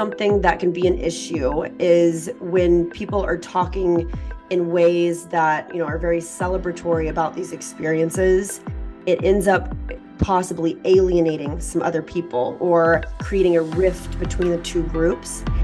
[0.00, 4.10] something that can be an issue is when people are talking
[4.48, 8.62] in ways that, you know, are very celebratory about these experiences.
[9.04, 9.76] It ends up
[10.16, 15.42] possibly alienating some other people or creating a rift between the two groups.
[15.46, 15.60] I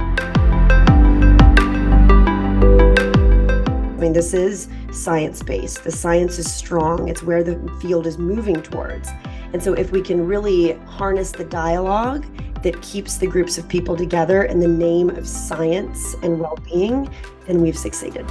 [3.98, 5.82] mean, this is science based.
[5.82, 9.08] The science is strong, it's where the field is moving towards.
[9.54, 12.26] And so, if we can really harness the dialogue
[12.62, 17.08] that keeps the groups of people together in the name of science and well being,
[17.46, 18.26] then we've succeeded.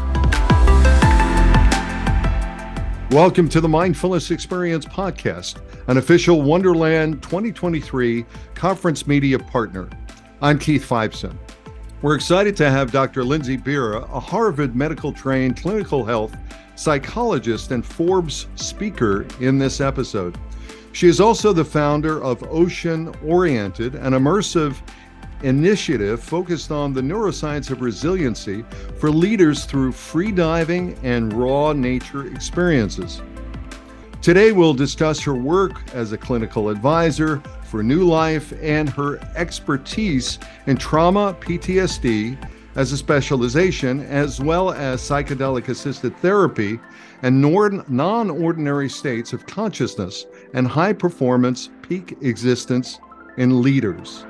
[3.11, 8.25] Welcome to the Mindfulness Experience Podcast, an official Wonderland 2023
[8.55, 9.89] conference media partner.
[10.41, 11.37] I'm Keith Fiveson.
[12.01, 13.23] We're excited to have Dr.
[13.23, 16.35] Lindsay Bira, a Harvard medical trained clinical health
[16.75, 20.37] psychologist and Forbes speaker, in this episode.
[20.95, 24.77] She is also the founder of Ocean Oriented, an immersive
[25.43, 28.63] initiative focused on the neuroscience of resiliency
[28.97, 33.21] for leaders through free diving and raw nature experiences.
[34.21, 40.77] Today, we'll discuss her work as a clinical advisor for NueLife and her expertise in
[40.77, 42.37] trauma, PTSD
[42.75, 46.79] as a specialization, as well as psychedelic assisted therapy
[47.21, 52.99] and non ordinary states of consciousness and high performance peak existence
[53.37, 54.25] in leaders.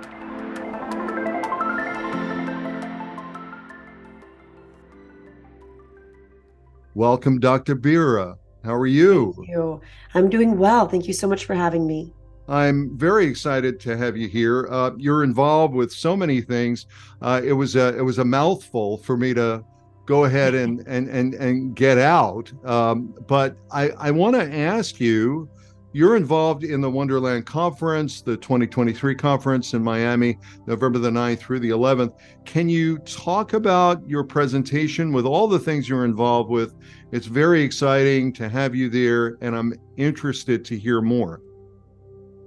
[6.93, 7.75] Welcome, Dr.
[7.75, 8.37] Bira.
[8.63, 9.33] How are you?
[9.35, 9.81] Thank you.
[10.13, 10.87] I'm doing well.
[10.87, 12.13] Thank you so much for having me.
[12.47, 14.67] I'm very excited to have you here.
[14.69, 16.85] Uh, you're involved with so many things.
[17.21, 19.63] Uh, it was a it was a mouthful for me to
[20.05, 22.51] go ahead and and and and get out.
[22.65, 25.49] Um, but I I want to ask you.
[25.91, 31.61] You're involved in the Wonderland Conference, the 2023 conference in Miami, November the 9th through
[31.61, 32.13] the 11th.
[32.43, 36.75] Can you talk about your presentation with all the things you're involved with?
[37.13, 41.41] It's very exciting to have you there, and I'm interested to hear more.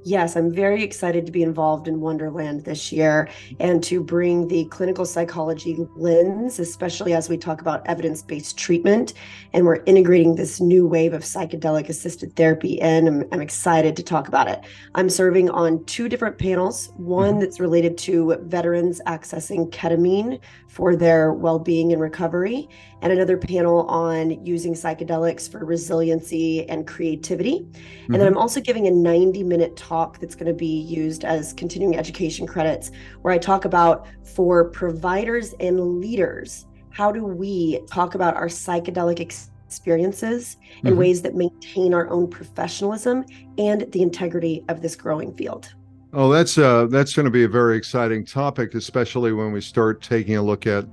[0.05, 3.29] Yes, I'm very excited to be involved in Wonderland this year
[3.59, 9.15] and to bring the clinical psychology lens, especially as we talk about evidence based treatment.
[9.53, 13.09] And we're integrating this new wave of psychedelic assisted therapy in.
[13.09, 14.61] I'm, I'm, excited to talk about it.
[14.95, 17.41] I'm serving on two different panels one mm-hmm.
[17.41, 22.69] that's related to veterans accessing ketamine for their well being and recovery,
[23.03, 27.61] and another panel on using psychedelics for resiliency and creativity.
[27.61, 28.13] Mm-hmm.
[28.13, 31.53] And then I'm also giving a 90 minute talk that's going to be used as
[31.55, 32.91] continuing education credits,
[33.23, 39.21] where I talk about for providers and leaders, how do we talk about our psychedelic
[39.21, 40.99] experiences in mm-hmm.
[40.99, 43.25] ways that maintain our own professionalism
[43.57, 45.75] and the integrity of this growing field?
[46.13, 50.03] Oh, that's uh, that's going to be a very exciting topic, especially when we start
[50.03, 50.87] taking a look at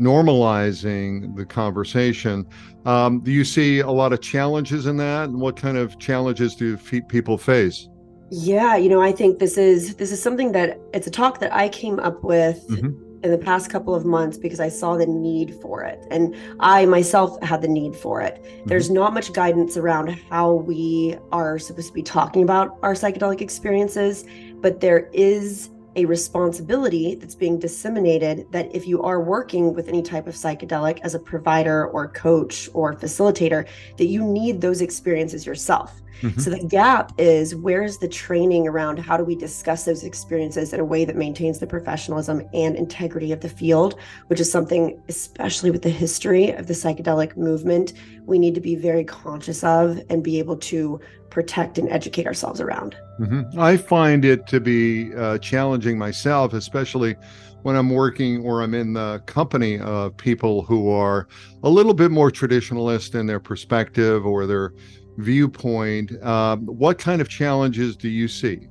[0.00, 2.46] normalizing the conversation.
[2.86, 6.54] Um, do you see a lot of challenges in that, and what kind of challenges
[6.54, 7.88] do people face?
[8.30, 11.52] Yeah, you know, I think this is this is something that it's a talk that
[11.52, 13.24] I came up with mm-hmm.
[13.24, 16.86] in the past couple of months because I saw the need for it, and I
[16.86, 18.40] myself had the need for it.
[18.40, 18.68] Mm-hmm.
[18.68, 23.40] There's not much guidance around how we are supposed to be talking about our psychedelic
[23.40, 24.24] experiences
[24.60, 30.02] but there is a responsibility that's being disseminated that if you are working with any
[30.02, 33.66] type of psychedelic as a provider or coach or facilitator
[33.96, 36.38] that you need those experiences yourself mm-hmm.
[36.38, 40.78] so the gap is where's the training around how do we discuss those experiences in
[40.78, 43.98] a way that maintains the professionalism and integrity of the field
[44.28, 47.94] which is something especially with the history of the psychedelic movement
[48.26, 52.60] we need to be very conscious of and be able to protect and educate ourselves
[52.60, 52.96] around.
[53.20, 53.58] Mm-hmm.
[53.58, 57.16] I find it to be uh, challenging myself, especially
[57.62, 61.28] when I'm working or I'm in the company of people who are
[61.62, 64.72] a little bit more traditionalist in their perspective or their
[65.18, 66.22] viewpoint.
[66.22, 68.68] Um, what kind of challenges do you see?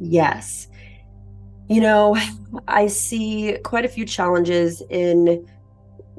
[0.00, 0.68] Yes.
[1.68, 2.16] You know,
[2.68, 5.46] I see quite a few challenges in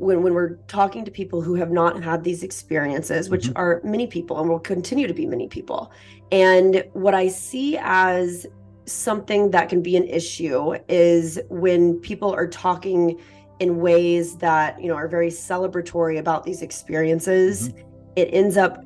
[0.04, 3.58] when when we're talking to people who have not had these experiences which mm-hmm.
[3.58, 5.92] are many people and will continue to be many people
[6.32, 8.46] and what i see as
[8.86, 13.20] something that can be an issue is when people are talking
[13.60, 17.88] in ways that you know are very celebratory about these experiences mm-hmm.
[18.16, 18.84] it ends up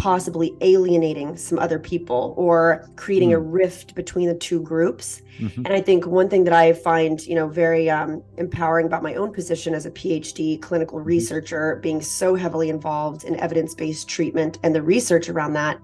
[0.00, 3.34] possibly alienating some other people or creating mm.
[3.34, 5.62] a rift between the two groups mm-hmm.
[5.66, 9.14] and i think one thing that i find you know very um, empowering about my
[9.14, 11.08] own position as a phd clinical mm-hmm.
[11.08, 15.78] researcher being so heavily involved in evidence-based treatment and the research around that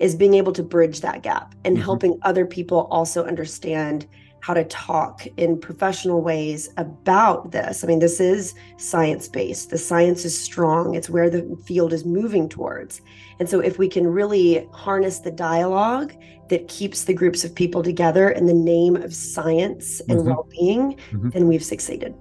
[0.00, 1.84] is being able to bridge that gap and mm-hmm.
[1.84, 4.06] helping other people also understand
[4.42, 7.84] how to talk in professional ways about this.
[7.84, 12.04] I mean, this is science based, the science is strong, it's where the field is
[12.04, 13.00] moving towards.
[13.38, 16.12] And so, if we can really harness the dialogue
[16.48, 20.28] that keeps the groups of people together in the name of science and mm-hmm.
[20.30, 21.30] well being, mm-hmm.
[21.30, 22.12] then we've succeeded.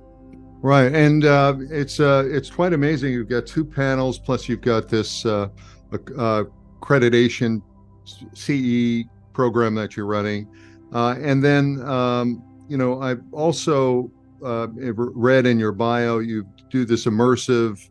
[0.62, 3.14] Right, and uh, it's uh, it's quite amazing.
[3.14, 5.50] You've got two panels, plus you've got this uh,
[5.92, 6.44] uh
[6.80, 7.64] accreditation
[8.06, 10.48] CE program that you're running.
[10.94, 14.12] Uh, and then, um, you know, I've also
[14.44, 17.90] uh, read in your bio you do this immersive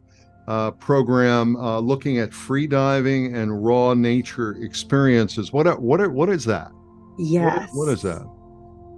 [0.49, 5.53] uh, program uh, looking at free diving and raw nature experiences.
[5.53, 6.73] What what what is that?
[7.19, 7.69] Yes.
[7.73, 8.29] what, what is that?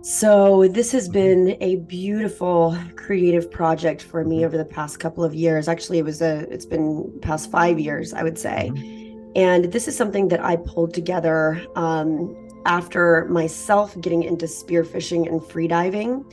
[0.03, 4.47] So this has been a beautiful creative project for me mm-hmm.
[4.47, 5.69] over the past couple of years.
[5.69, 8.71] Actually, it was a it's been past 5 years, I would say.
[8.75, 9.03] Mm-hmm.
[9.35, 15.41] And this is something that I pulled together um, after myself getting into spearfishing and
[15.41, 16.25] freediving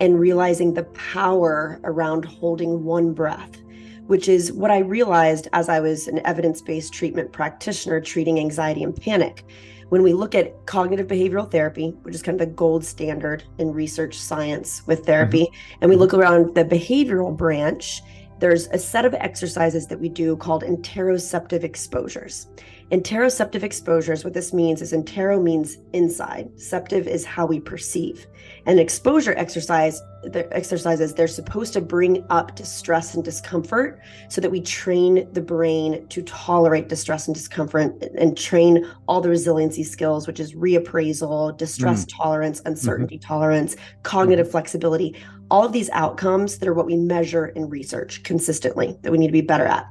[0.00, 3.62] and realizing the power around holding one breath,
[4.06, 8.82] which is what I realized as I was an evidence based treatment practitioner treating anxiety
[8.82, 9.44] and panic.
[9.88, 13.72] When we look at cognitive behavioral therapy, which is kind of the gold standard in
[13.72, 15.78] research science with therapy, mm-hmm.
[15.80, 18.02] and we look around the behavioral branch,
[18.38, 22.48] there's a set of exercises that we do called interoceptive exposures.
[22.92, 28.28] Interoceptive exposures, what this means is intero means inside, septive is how we perceive.
[28.64, 30.00] And exposure exercise
[30.32, 35.40] the exercises they're supposed to bring up distress and discomfort so that we train the
[35.40, 41.56] brain to tolerate distress and discomfort and train all the resiliency skills which is reappraisal
[41.56, 42.16] distress mm.
[42.16, 43.28] tolerance uncertainty mm-hmm.
[43.28, 44.50] tolerance cognitive mm.
[44.50, 45.14] flexibility
[45.50, 49.28] all of these outcomes that are what we measure in research consistently that we need
[49.28, 49.86] to be better at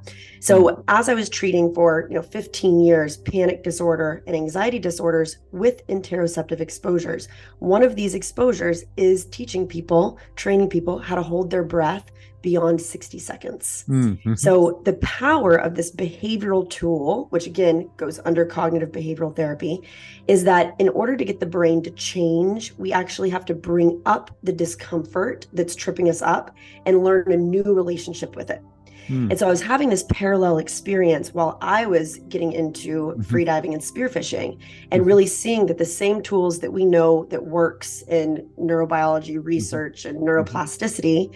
[0.46, 5.38] so as i was treating for you know 15 years panic disorder and anxiety disorders
[5.52, 7.28] with interoceptive exposures
[7.60, 12.12] one of these exposures is teaching people training people how to hold their breath
[12.46, 13.86] beyond 60 seconds.
[13.90, 14.36] Mm-hmm.
[14.36, 19.82] So, the power of this behavioral tool, which again goes under cognitive behavioral therapy,
[20.28, 24.00] is that in order to get the brain to change, we actually have to bring
[24.06, 26.56] up the discomfort that's tripping us up
[26.86, 28.62] and learn a new relationship with it.
[29.08, 29.30] Mm.
[29.30, 33.22] And so I was having this parallel experience while I was getting into mm-hmm.
[33.22, 34.60] freediving and spearfishing
[34.92, 35.08] and mm-hmm.
[35.08, 39.48] really seeing that the same tools that we know that works in neurobiology mm-hmm.
[39.48, 40.18] research mm-hmm.
[40.18, 41.34] and neuroplasticity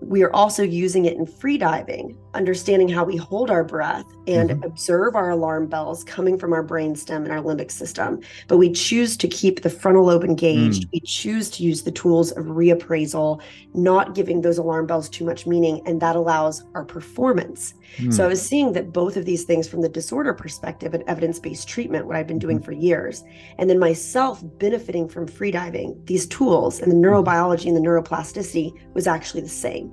[0.00, 4.50] we are also using it in free diving, understanding how we hold our breath and
[4.50, 4.62] mm-hmm.
[4.62, 8.20] observe our alarm bells coming from our brainstem and our limbic system.
[8.46, 10.84] But we choose to keep the frontal lobe engaged.
[10.84, 10.90] Mm.
[10.92, 13.42] We choose to use the tools of reappraisal,
[13.74, 17.74] not giving those alarm bells too much meaning, and that allows our performance.
[17.96, 18.12] Mm.
[18.12, 21.68] So I was seeing that both of these things from the disorder perspective and evidence-based
[21.68, 22.64] treatment, what I've been doing mm-hmm.
[22.64, 23.24] for years,
[23.58, 27.06] and then myself benefiting from free diving, these tools and the mm-hmm.
[27.06, 29.88] neurobiology and the neuroplasticity was actually the same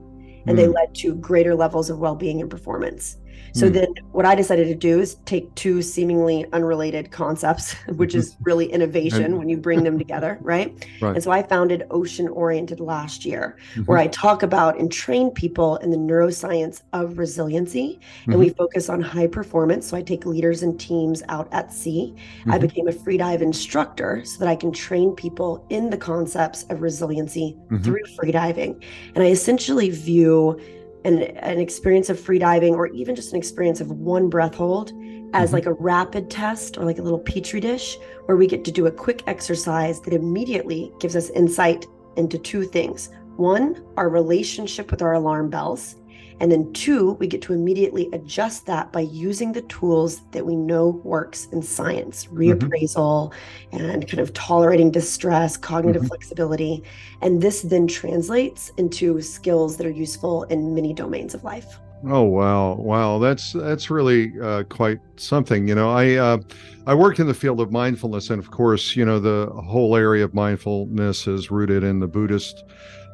[0.47, 0.61] and mm.
[0.61, 3.17] they led to greater levels of well-being and performance
[3.55, 3.73] so mm.
[3.73, 8.65] then what I decided to do is take two seemingly unrelated concepts, which is really
[8.65, 10.85] innovation when you bring them together, right?
[11.01, 11.15] right?
[11.15, 13.83] And so I founded Ocean Oriented last year, mm-hmm.
[13.83, 18.01] where I talk about and train people in the neuroscience of resiliency.
[18.21, 18.31] Mm-hmm.
[18.31, 18.57] And we mm-hmm.
[18.57, 19.87] focus on high performance.
[19.87, 22.13] So I take leaders and teams out at sea.
[22.41, 22.51] Mm-hmm.
[22.51, 26.81] I became a freedive instructor so that I can train people in the concepts of
[26.81, 27.77] resiliency mm-hmm.
[27.77, 28.83] through freediving.
[29.15, 30.59] And I essentially view
[31.05, 34.89] an, an experience of free diving or even just an experience of one breath hold
[35.33, 35.55] as mm-hmm.
[35.55, 38.87] like a rapid test or like a little petri dish where we get to do
[38.87, 41.85] a quick exercise that immediately gives us insight
[42.17, 45.95] into two things one our relationship with our alarm bells
[46.39, 50.55] and then two, we get to immediately adjust that by using the tools that we
[50.55, 52.37] know works in science, mm-hmm.
[52.37, 53.31] reappraisal
[53.71, 53.77] mm-hmm.
[53.77, 56.09] and kind of tolerating distress, cognitive mm-hmm.
[56.09, 56.83] flexibility.
[57.21, 61.79] And this then translates into skills that are useful in many domains of life.
[62.07, 63.17] Oh wow, wow!
[63.17, 65.67] That's that's really uh, quite something.
[65.67, 66.37] You know, I uh,
[66.85, 70.23] I worked in the field of mindfulness, and of course, you know, the whole area
[70.23, 72.63] of mindfulness is rooted in the Buddhist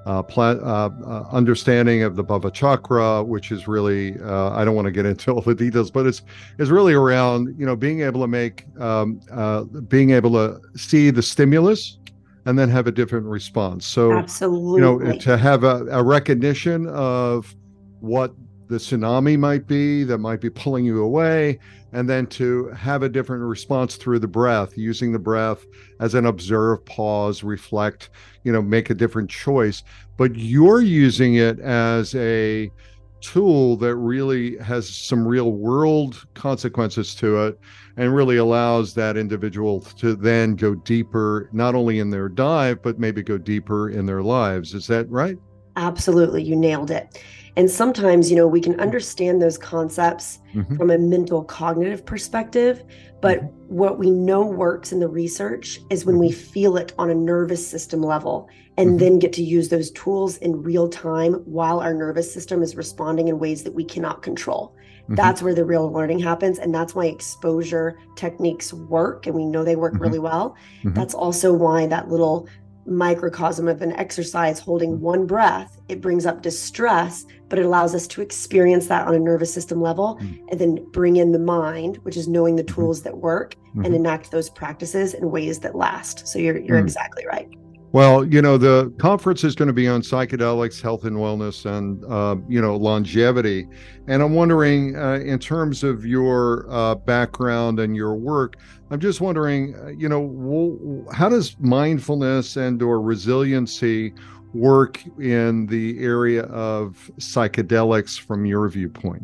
[0.05, 4.75] uh, pla- uh, uh, understanding of the Bhava Chakra, which is really uh, I don't
[4.75, 6.21] want to get into all the details, but it's
[6.57, 11.09] it's really around you know being able to make um, uh, being able to see
[11.09, 11.97] the stimulus
[12.45, 13.85] and then have a different response.
[13.85, 17.53] So absolutely, you know, to have a, a recognition of
[17.99, 18.33] what
[18.71, 21.59] the tsunami might be that might be pulling you away
[21.91, 25.65] and then to have a different response through the breath using the breath
[25.99, 28.11] as an observe pause reflect
[28.43, 29.83] you know make a different choice
[30.15, 32.71] but you're using it as a
[33.19, 37.59] tool that really has some real world consequences to it
[37.97, 42.97] and really allows that individual to then go deeper, not only in their dive, but
[42.97, 44.73] maybe go deeper in their lives.
[44.73, 45.37] Is that right?
[45.75, 46.41] Absolutely.
[46.41, 47.23] You nailed it.
[47.57, 50.75] And sometimes, you know, we can understand those concepts mm-hmm.
[50.75, 52.83] from a mental cognitive perspective,
[53.21, 53.75] but mm-hmm.
[53.75, 56.51] what we know works in the research is when we mm-hmm.
[56.51, 58.97] feel it on a nervous system level and mm-hmm.
[58.97, 63.27] then get to use those tools in real time while our nervous system is responding
[63.27, 64.75] in ways that we cannot control.
[65.03, 65.15] Mm-hmm.
[65.15, 66.57] That's where the real learning happens.
[66.59, 69.27] And that's why exposure techniques work.
[69.27, 70.03] And we know they work mm-hmm.
[70.03, 70.55] really well.
[70.83, 70.93] Mm-hmm.
[70.93, 72.47] That's also why that little
[72.85, 75.03] microcosm of an exercise holding mm-hmm.
[75.03, 79.19] one breath it brings up distress but it allows us to experience that on a
[79.19, 80.47] nervous system level mm-hmm.
[80.49, 82.81] and then bring in the mind which is knowing the mm-hmm.
[82.81, 83.85] tools that work mm-hmm.
[83.85, 86.83] and enact those practices in ways that last so you're you're mm.
[86.83, 87.47] exactly right
[87.91, 92.03] well, you know, the conference is going to be on psychedelics, health and wellness, and,
[92.05, 93.67] uh, you know, longevity.
[94.07, 98.55] And I'm wondering, uh, in terms of your uh, background and your work,
[98.91, 104.13] I'm just wondering, uh, you know, how does mindfulness and or resiliency
[104.53, 109.23] work in the area of psychedelics from your viewpoint?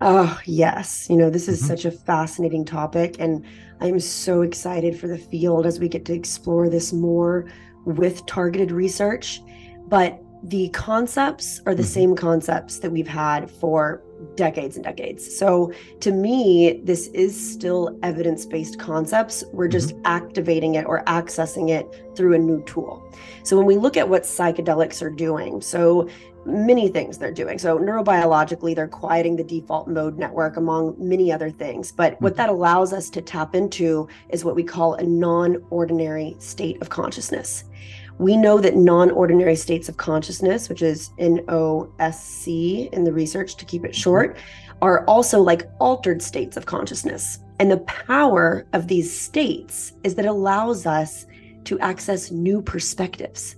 [0.00, 1.08] Oh, yes.
[1.10, 1.68] You know, this is mm-hmm.
[1.68, 3.16] such a fascinating topic.
[3.18, 3.44] And
[3.80, 7.46] I'm so excited for the field as we get to explore this more
[7.88, 9.40] with targeted research,
[9.88, 11.90] but the concepts are the mm-hmm.
[11.90, 14.02] same concepts that we've had for
[14.36, 15.36] decades and decades.
[15.36, 19.44] So to me, this is still evidence based concepts.
[19.52, 20.02] We're just mm-hmm.
[20.04, 23.02] activating it or accessing it through a new tool.
[23.42, 26.08] So when we look at what psychedelics are doing, so
[26.48, 27.58] many things they're doing.
[27.58, 31.92] So neurobiologically, they're quieting the default mode network among many other things.
[31.92, 32.36] But what mm-hmm.
[32.38, 36.88] that allows us to tap into is what we call a non ordinary state of
[36.88, 37.64] consciousness.
[38.18, 43.64] We know that non ordinary states of consciousness, which is NOSC in the research to
[43.64, 44.00] keep it mm-hmm.
[44.00, 44.36] short,
[44.80, 47.38] are also like altered states of consciousness.
[47.60, 51.26] And the power of these states is that it allows us
[51.64, 53.56] to access new perspectives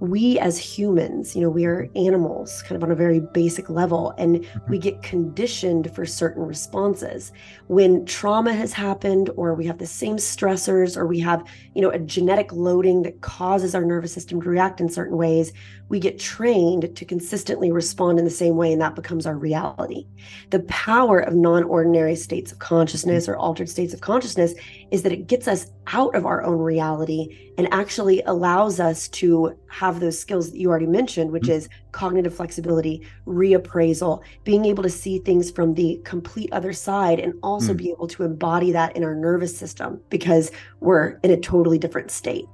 [0.00, 4.14] we as humans, you know, we are animals kind of on a very basic level,
[4.16, 4.70] and mm-hmm.
[4.70, 7.32] we get conditioned for certain responses.
[7.68, 11.90] When trauma has happened, or we have the same stressors, or we have, you know,
[11.90, 15.52] a genetic loading that causes our nervous system to react in certain ways,
[15.90, 20.06] we get trained to consistently respond in the same way, and that becomes our reality.
[20.50, 24.54] The power of non ordinary states of consciousness or altered states of consciousness
[24.92, 29.58] is that it gets us out of our own reality and actually allows us to
[29.66, 31.52] have those skills that you already mentioned, which mm-hmm.
[31.52, 37.34] is cognitive flexibility, reappraisal, being able to see things from the complete other side, and
[37.42, 37.78] also mm.
[37.78, 42.12] be able to embody that in our nervous system because we're in a totally different
[42.12, 42.46] state.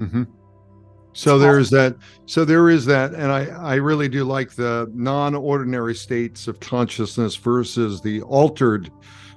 [0.00, 0.24] Mm-hmm.
[1.12, 1.96] So there is that.
[2.26, 7.36] So there is that, and I I really do like the non-ordinary states of consciousness
[7.36, 8.90] versus the altered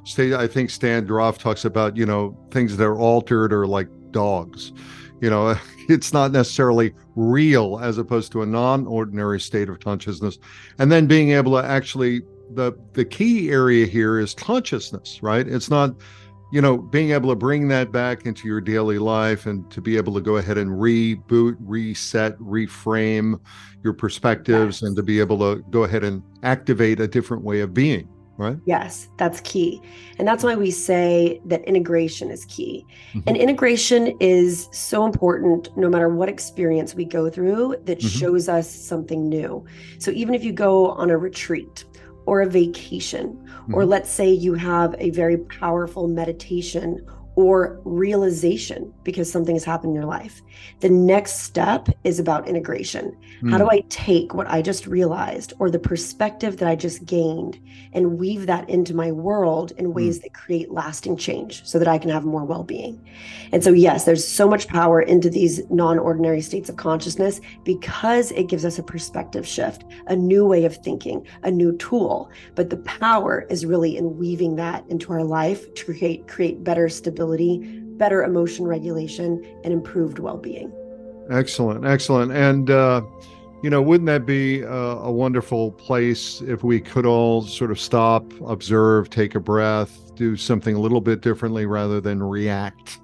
[0.04, 0.34] state.
[0.34, 4.72] I think Stan Grof talks about you know things that are altered or like dogs.
[5.20, 5.56] You know,
[5.90, 10.38] it's not necessarily real as opposed to a non-ordinary state of consciousness,
[10.78, 15.48] and then being able to actually the the key area here is consciousness, right?
[15.48, 15.96] It's not
[16.54, 19.98] you know, being able to bring that back into your daily life and to be
[19.98, 23.40] able to go ahead and reboot, reset, reframe
[23.84, 24.82] your perspectives yes.
[24.84, 28.08] and to be able to go ahead and activate a different way of being,
[28.38, 28.56] right?
[28.68, 29.82] Yes, that's key.
[30.20, 32.86] And that's why we say that integration is key.
[33.16, 33.30] Mm-hmm.
[33.30, 38.08] And integration is so important no matter what experience we go through that mm-hmm.
[38.08, 39.66] shows us something new.
[39.98, 41.86] So even if you go on a retreat,
[42.26, 43.76] or a vacation, mm-hmm.
[43.76, 49.92] or let's say you have a very powerful meditation or realization because something has happened
[49.92, 50.42] in your life.
[50.82, 53.18] The next step is about integration.
[53.42, 53.52] Mm.
[53.52, 53.72] How do hmm.
[53.72, 57.60] I take what I just realized or the perspective that I just gained
[57.94, 59.94] and weave that into my world in hmm.
[59.94, 60.24] ways mm.
[60.24, 63.04] that create lasting change so that I can have more well being?
[63.52, 68.32] And so, yes, there's so much power into these non ordinary states of consciousness because
[68.32, 72.30] it gives us a perspective shift, a new way of thinking, a new tool.
[72.54, 76.90] But the power is really in weaving that into our life to create, create better
[76.90, 77.23] stability
[77.98, 80.72] better emotion regulation, and improved well being.
[81.30, 82.32] Excellent, excellent.
[82.32, 83.02] And, uh,
[83.64, 87.80] you know, wouldn't that be a, a, wonderful place if we could all sort of
[87.80, 93.00] stop, observe, take a breath, do something a little bit differently rather than react?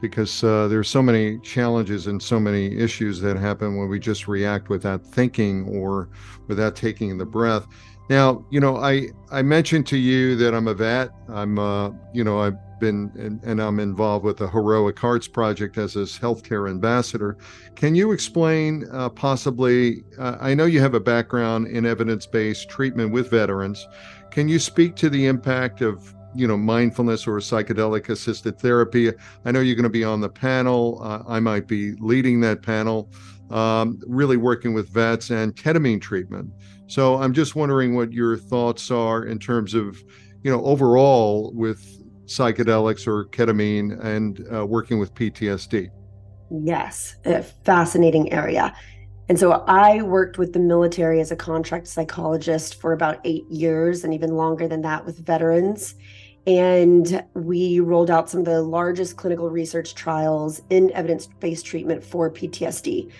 [0.00, 4.26] Because uh, there's so many challenges and so many issues that happen when we just
[4.26, 6.08] react without thinking or
[6.46, 7.66] without taking the breath.
[8.08, 11.10] Now, you know, I I mentioned to you that I'm a vet.
[11.28, 15.96] I'm, uh, you know, I been and, I'm involved with the Heroic Hearts Project as
[15.96, 17.36] a healthcare ambassador.
[17.76, 20.02] Can you explain uh, possibly?
[20.18, 23.86] Uh, I know you have a background in evidence-based treatment with veterans.
[24.30, 29.12] Can you speak to the impact of you know mindfulness or psychedelic assisted therapy?
[29.44, 31.00] I know you're going to be on the panel.
[31.02, 33.10] Uh, I might be leading that panel.
[33.50, 36.52] Um, really working with vets and ketamine treatment.
[36.86, 40.02] So I'm just wondering what your thoughts are in terms of,
[40.42, 41.99] you know, overall with
[42.30, 45.90] psychedelics or ketamine and uh, working with PTSD.
[46.50, 48.74] Yes, a fascinating area.
[49.28, 54.04] And so I worked with the military as a contract psychologist for about eight years
[54.04, 55.94] and even longer than that with veterans.
[56.46, 62.02] And we rolled out some of the largest clinical research trials in evidence based treatment
[62.02, 63.12] for PTSD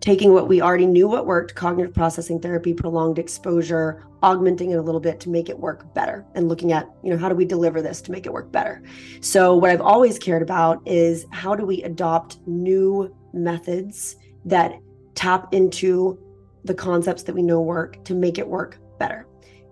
[0.00, 4.82] taking what we already knew what worked cognitive processing therapy prolonged exposure augmenting it a
[4.82, 7.44] little bit to make it work better and looking at you know how do we
[7.44, 8.82] deliver this to make it work better.
[9.20, 14.74] So what i've always cared about is how do we adopt new methods that
[15.14, 16.18] tap into
[16.64, 19.26] the concepts that we know work to make it work better.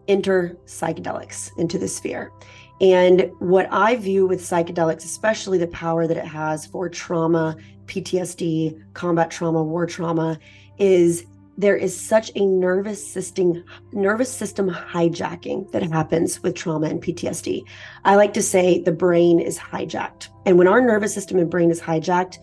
[0.09, 2.33] Enter psychedelics into the sphere.
[2.81, 7.57] And what I view with psychedelics, especially the power that it has for trauma,
[7.89, 10.39] PTSD, combat trauma, war trauma,
[10.79, 11.27] is
[11.59, 17.65] there is such a nervous system nervous system hijacking that happens with trauma and PTSD.
[18.05, 20.29] I like to say the brain is hijacked.
[20.47, 22.39] And when our nervous system and brain is hijacked,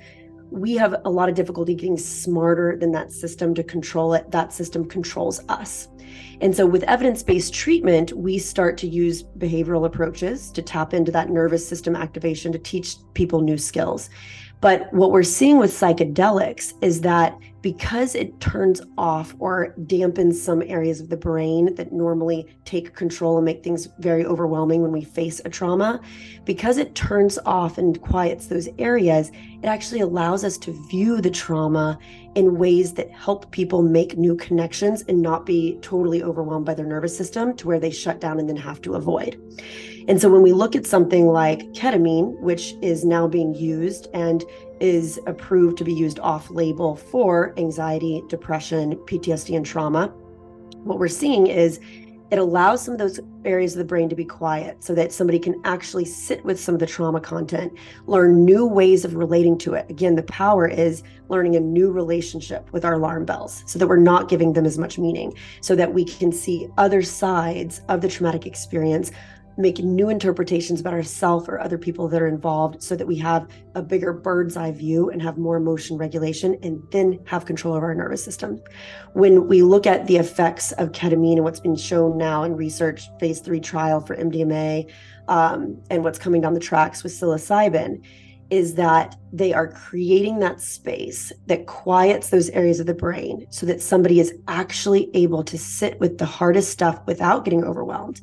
[0.52, 4.30] we have a lot of difficulty getting smarter than that system to control it.
[4.32, 5.88] That system controls us.
[6.42, 11.12] And so, with evidence based treatment, we start to use behavioral approaches to tap into
[11.12, 14.10] that nervous system activation to teach people new skills.
[14.62, 20.62] But what we're seeing with psychedelics is that because it turns off or dampens some
[20.64, 25.04] areas of the brain that normally take control and make things very overwhelming when we
[25.04, 26.00] face a trauma,
[26.46, 29.30] because it turns off and quiets those areas,
[29.62, 31.98] it actually allows us to view the trauma
[32.36, 36.86] in ways that help people make new connections and not be totally overwhelmed by their
[36.86, 39.42] nervous system to where they shut down and then have to avoid.
[40.08, 44.44] And so when we look at something like ketamine, which is now being used and
[44.80, 50.08] is approved to be used off label for anxiety, depression, PTSD, and trauma,
[50.84, 51.80] what we're seeing is
[52.32, 55.38] it allows some of those areas of the brain to be quiet so that somebody
[55.38, 57.72] can actually sit with some of the trauma content,
[58.08, 59.86] learn new ways of relating to it.
[59.90, 63.98] Again, the power is learning a new relationship with our alarm bells so that we're
[63.98, 68.10] not giving them as much meaning, so that we can see other sides of the
[68.10, 69.12] traumatic experience
[69.58, 73.48] make new interpretations about ourselves or other people that are involved so that we have
[73.76, 77.84] a bigger bird's eye view and have more emotion regulation and then have control of
[77.84, 78.62] our nervous system.
[79.14, 83.08] When we look at the effects of ketamine and what's been shown now in research,
[83.20, 84.92] phase three trial for MDMA,
[85.28, 88.04] um, and what's coming down the tracks with psilocybin,
[88.52, 93.66] is that they are creating that space that quiets those areas of the brain so
[93.66, 98.22] that somebody is actually able to sit with the hardest stuff without getting overwhelmed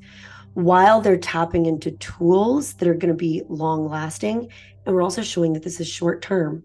[0.54, 4.48] while they're tapping into tools that are going to be long lasting
[4.84, 6.62] and we're also showing that this is short term.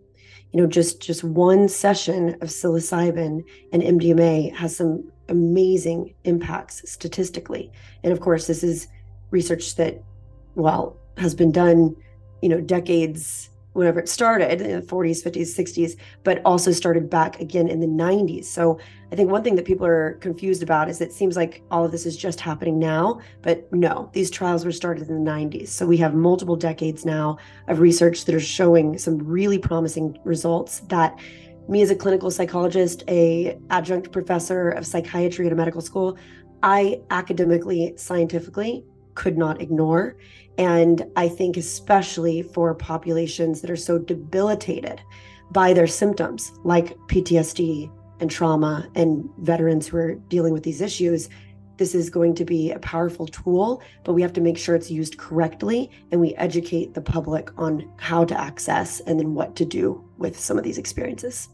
[0.52, 7.72] You know just just one session of psilocybin and mdma has some amazing impacts statistically.
[8.04, 8.88] And of course this is
[9.32, 10.02] research that
[10.56, 11.96] well has been done
[12.42, 17.40] you know decades whenever it started in the 40s, 50s, 60s, but also started back
[17.40, 18.46] again in the 90s.
[18.46, 18.80] So
[19.12, 21.92] I think one thing that people are confused about is it seems like all of
[21.92, 25.68] this is just happening now, but no, these trials were started in the 90s.
[25.68, 27.38] So we have multiple decades now
[27.68, 31.18] of research that are showing some really promising results that
[31.70, 36.18] me as a clinical psychologist, a adjunct professor of psychiatry at a medical school,
[36.64, 40.16] I academically, scientifically could not ignore.
[40.58, 45.02] And I think, especially for populations that are so debilitated
[45.52, 51.30] by their symptoms, like PTSD and trauma, and veterans who are dealing with these issues,
[51.78, 54.90] this is going to be a powerful tool, but we have to make sure it's
[54.90, 59.66] used correctly and we educate the public on how to access and then what to
[59.66, 61.50] do with some of these experiences.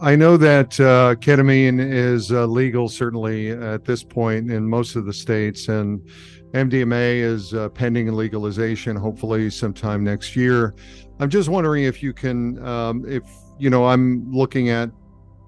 [0.00, 5.06] I know that uh, ketamine is uh, legal, certainly at this point in most of
[5.06, 6.06] the states, and
[6.54, 10.74] MDMA is uh, pending legalization, hopefully sometime next year.
[11.18, 13.24] I'm just wondering if you can, um, if
[13.58, 14.90] you know, I'm looking at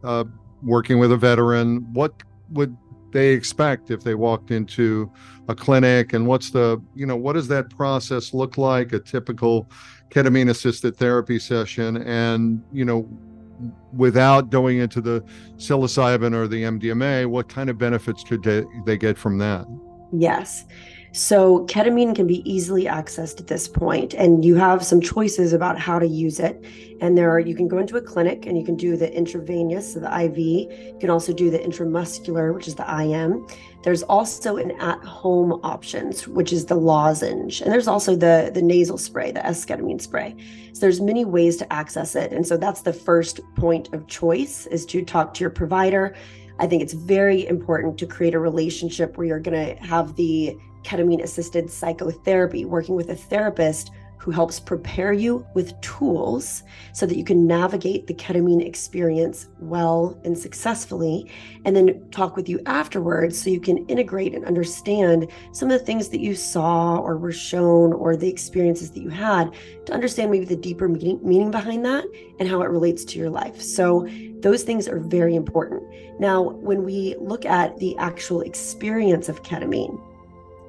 [0.03, 0.25] uh,
[0.63, 1.87] working with a veteran.
[1.93, 2.13] What
[2.51, 2.77] would
[3.13, 5.11] they expect if they walked into
[5.49, 8.93] a clinic, and what's the, you know, what does that process look like?
[8.93, 9.71] A typical
[10.11, 13.09] ketamine-assisted therapy session, and you know
[13.93, 15.23] without going into the
[15.57, 19.65] psilocybin or the MDMA, what kind of benefits could they, they get from that?
[20.13, 20.65] Yes.
[21.17, 25.79] So, ketamine can be easily accessed at this point, and you have some choices about
[25.79, 26.63] how to use it.
[27.01, 29.95] And there are, you can go into a clinic and you can do the intravenous,
[29.95, 30.37] so the IV.
[30.37, 33.47] You can also do the intramuscular, which is the IM.
[33.83, 38.99] There's also an at-home options, which is the lozenge, and there's also the the nasal
[38.99, 40.37] spray, the esketamine spray.
[40.75, 44.67] So there's many ways to access it, and so that's the first point of choice
[44.67, 46.15] is to talk to your provider.
[46.59, 50.59] I think it's very important to create a relationship where you're going to have the
[50.87, 57.17] ketamine assisted psychotherapy, working with a therapist who helps prepare you with tools so that
[57.17, 61.31] you can navigate the ketamine experience well and successfully,
[61.65, 65.85] and then talk with you afterwards so you can integrate and understand some of the
[65.85, 70.31] things that you saw or were shown or the experiences that you had to understand
[70.31, 72.05] maybe the deeper meaning, meaning behind that
[72.41, 73.61] and how it relates to your life.
[73.61, 74.09] So,
[74.41, 75.83] those things are very important.
[76.21, 80.01] Now, when we look at the actual experience of ketamine,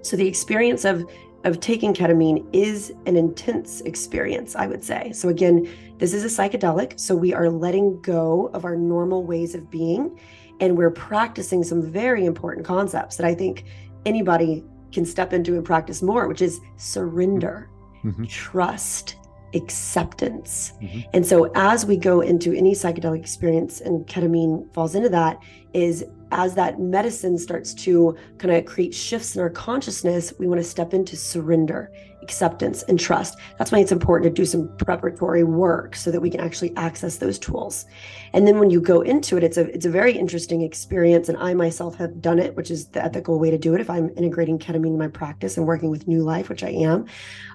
[0.07, 1.09] so the experience of
[1.43, 5.11] of taking ketamine is an intense experience, I would say.
[5.13, 9.55] So again, this is a psychedelic, so we are letting go of our normal ways
[9.55, 10.19] of being
[10.59, 13.65] and we're practicing some very important concepts that I think
[14.05, 17.69] anybody can step into and practice more, which is surrender,
[18.03, 18.25] mm-hmm.
[18.25, 19.17] trust,
[19.53, 20.73] acceptance.
[20.81, 21.01] Mm-hmm.
[21.13, 25.39] And so as we go into any psychedelic experience and ketamine falls into that
[25.73, 30.59] is as that medicine starts to kind of create shifts in our consciousness, we want
[30.59, 33.37] to step into surrender, acceptance, and trust.
[33.57, 37.17] That's why it's important to do some preparatory work so that we can actually access
[37.17, 37.85] those tools.
[38.33, 41.29] And then when you go into it, it's a it's a very interesting experience.
[41.29, 43.81] And I myself have done it, which is the ethical way to do it.
[43.81, 47.05] If I'm integrating ketamine in my practice and working with NueLife, which I am,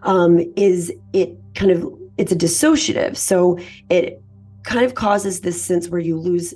[0.03, 3.17] um, is it kind of it's a dissociative.
[3.17, 3.59] So
[3.89, 4.23] it
[4.65, 6.55] kind of causes this sense where you lose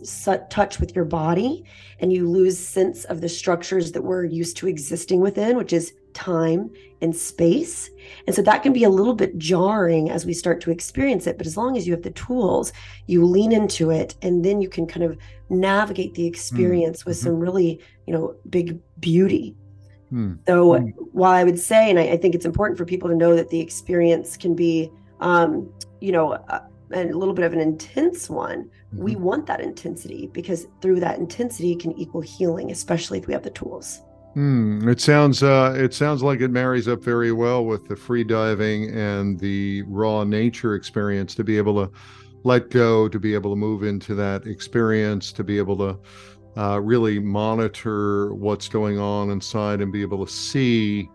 [0.49, 1.65] touch with your body
[1.99, 5.93] and you lose sense of the structures that we're used to existing within which is
[6.15, 6.71] time
[7.03, 7.91] and space
[8.27, 11.37] and so that can be a little bit jarring as we start to experience it
[11.37, 12.73] but as long as you have the tools
[13.07, 15.19] you lean into it and then you can kind of
[15.51, 17.11] navigate the experience mm-hmm.
[17.11, 19.55] with some really you know big beauty
[20.13, 20.35] mm-hmm.
[20.47, 20.93] so mm.
[21.13, 23.51] while i would say and I, I, think it's important for people to know that
[23.51, 24.91] the experience can be
[25.21, 26.61] um, you know uh,
[26.93, 29.03] a little bit of an intense one, mm-hmm.
[29.03, 33.43] we want that intensity because through that intensity can equal healing, especially if we have
[33.43, 34.03] the tools.
[34.37, 38.23] Mm, it sounds uh, it sounds like it marries up very well with the free
[38.23, 41.91] diving and the raw nature experience to be able to
[42.45, 45.99] let go, to be able to move into that experience, to be able to
[46.61, 51.09] uh, really monitor what's going on inside and be able to see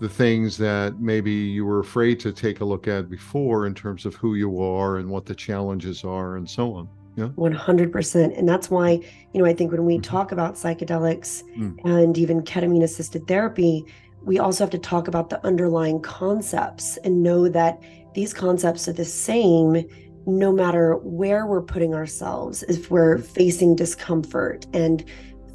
[0.00, 4.06] the things that maybe you were afraid to take a look at before in terms
[4.06, 6.88] of who you are and what the challenges are and so on.
[7.16, 7.28] Yeah.
[7.36, 8.38] 100%.
[8.38, 10.02] And that's why, you know, I think when we mm-hmm.
[10.02, 11.76] talk about psychedelics mm.
[11.84, 13.84] and even ketamine assisted therapy,
[14.22, 17.82] we also have to talk about the underlying concepts and know that
[18.14, 19.84] these concepts are the same
[20.26, 25.04] no matter where we're putting ourselves if we're facing discomfort and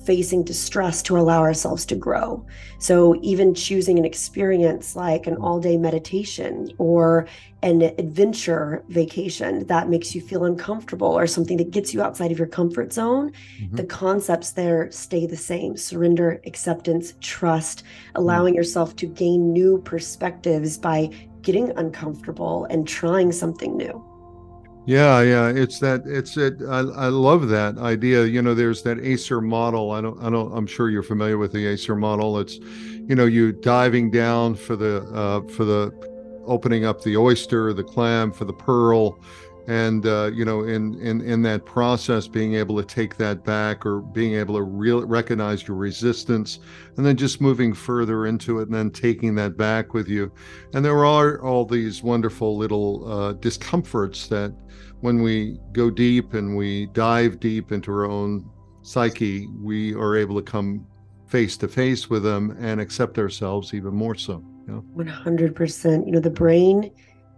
[0.06, 2.46] facing distress to allow ourselves to grow.
[2.80, 7.28] So, even choosing an experience like an all day meditation or
[7.62, 12.38] an adventure vacation that makes you feel uncomfortable or something that gets you outside of
[12.38, 13.76] your comfort zone, mm-hmm.
[13.76, 17.84] the concepts there stay the same surrender, acceptance, trust,
[18.16, 18.58] allowing mm-hmm.
[18.58, 21.10] yourself to gain new perspectives by
[21.42, 24.13] getting uncomfortable and trying something new.
[24.86, 26.56] Yeah, yeah, it's that it's it.
[26.62, 28.26] I, I love that idea.
[28.26, 29.92] You know, there's that Acer model.
[29.92, 30.52] I don't, I don't.
[30.52, 32.38] I'm sure you're familiar with the Acer model.
[32.38, 35.92] It's, you know, you diving down for the uh, for the
[36.46, 39.18] opening up the oyster, the clam, for the pearl,
[39.68, 43.86] and uh, you know in in in that process being able to take that back
[43.86, 46.60] or being able to real recognize your resistance
[46.98, 50.32] and then just moving further into it and then taking that back with you.
[50.74, 54.54] And there are all these wonderful little uh, discomforts that
[55.00, 58.50] when we go deep and we dive deep into our own
[58.82, 60.86] psyche we are able to come
[61.28, 65.04] face to face with them and accept ourselves even more so you know?
[65.04, 66.92] 100% you know the brain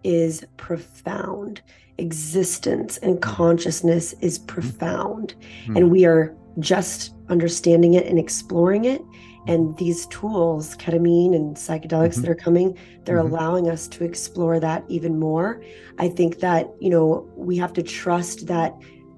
[0.04, 1.62] is profound
[1.98, 3.32] existence and mm-hmm.
[3.36, 4.48] consciousness is mm-hmm.
[4.48, 5.78] profound mm-hmm.
[5.78, 9.02] and we are just understanding it and exploring it
[9.48, 12.22] and these tools ketamine and psychedelics mm-hmm.
[12.22, 13.34] that are coming they're mm-hmm.
[13.34, 15.62] allowing us to explore that even more
[16.00, 18.74] i think that you know we have to trust that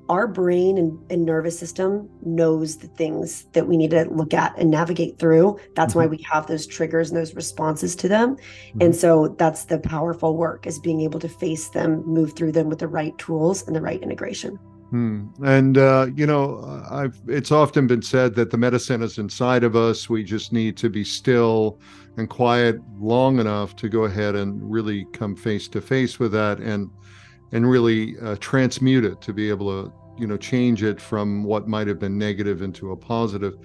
[0.09, 4.57] our brain and, and, nervous system knows the things that we need to look at
[4.57, 5.59] and navigate through.
[5.75, 5.99] That's mm-hmm.
[5.99, 8.35] why we have those triggers and those responses to them.
[8.35, 8.81] Mm-hmm.
[8.81, 12.69] And so that's the powerful work is being able to face them, move through them
[12.69, 14.57] with the right tools and the right integration.
[14.89, 15.27] Hmm.
[15.43, 19.75] And uh, you know, I've it's often been said that the medicine is inside of
[19.75, 20.09] us.
[20.09, 21.77] We just need to be still
[22.15, 26.59] and quiet long enough to go ahead and really come face to face with that
[26.59, 26.89] and
[27.51, 31.67] and really uh, transmute it to be able to you know change it from what
[31.67, 33.57] might have been negative into a positive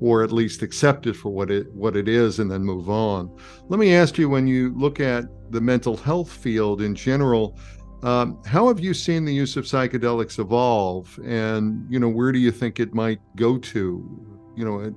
[0.00, 3.30] or at least accept it for what it what it is and then move on.
[3.68, 7.58] Let me ask you when you look at the mental health field in general,
[8.02, 12.38] um, how have you seen the use of psychedelics evolve, and you know where do
[12.38, 14.36] you think it might go to?
[14.56, 14.94] You know,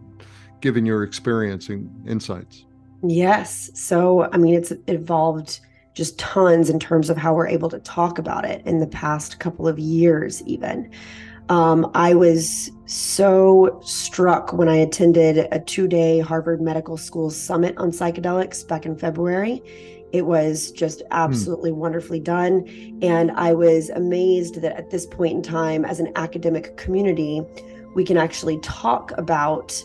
[0.60, 2.66] given your experience and insights.
[3.04, 3.72] Yes.
[3.74, 5.62] So I mean, it's evolved
[5.94, 9.40] just tons in terms of how we're able to talk about it in the past
[9.40, 10.90] couple of years, even.
[11.50, 17.78] Um, I was so struck when I attended a two day Harvard Medical School summit
[17.78, 19.62] on psychedelics back in February.
[20.14, 21.08] It was just hmm.
[21.12, 21.76] absolutely mm.
[21.76, 22.68] wonderfully done.
[23.02, 27.42] And I was amazed that at this point in time, as an academic community,
[27.96, 29.84] we can actually talk about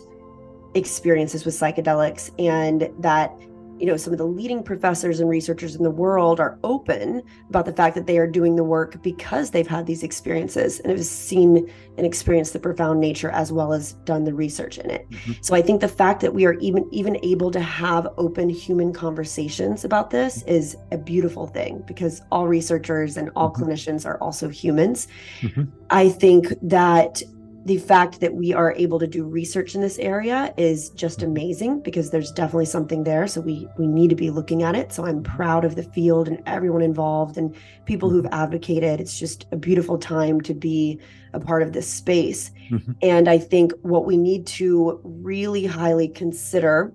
[0.74, 3.32] experiences with psychedelics and that
[3.78, 7.64] you know some of the leading professors and researchers in the world are open about
[7.64, 11.04] the fact that they are doing the work because they've had these experiences and have
[11.04, 15.32] seen and experienced the profound nature as well as done the research in it mm-hmm.
[15.40, 18.92] so i think the fact that we are even even able to have open human
[18.92, 23.64] conversations about this is a beautiful thing because all researchers and all mm-hmm.
[23.64, 25.08] clinicians are also humans
[25.40, 25.64] mm-hmm.
[25.90, 27.22] i think that
[27.66, 31.32] the fact that we are able to do research in this area is just mm-hmm.
[31.32, 34.92] amazing because there's definitely something there so we we need to be looking at it
[34.92, 38.42] so i'm proud of the field and everyone involved and people who've mm-hmm.
[38.42, 40.98] advocated it's just a beautiful time to be
[41.32, 42.92] a part of this space mm-hmm.
[43.02, 46.94] and i think what we need to really highly consider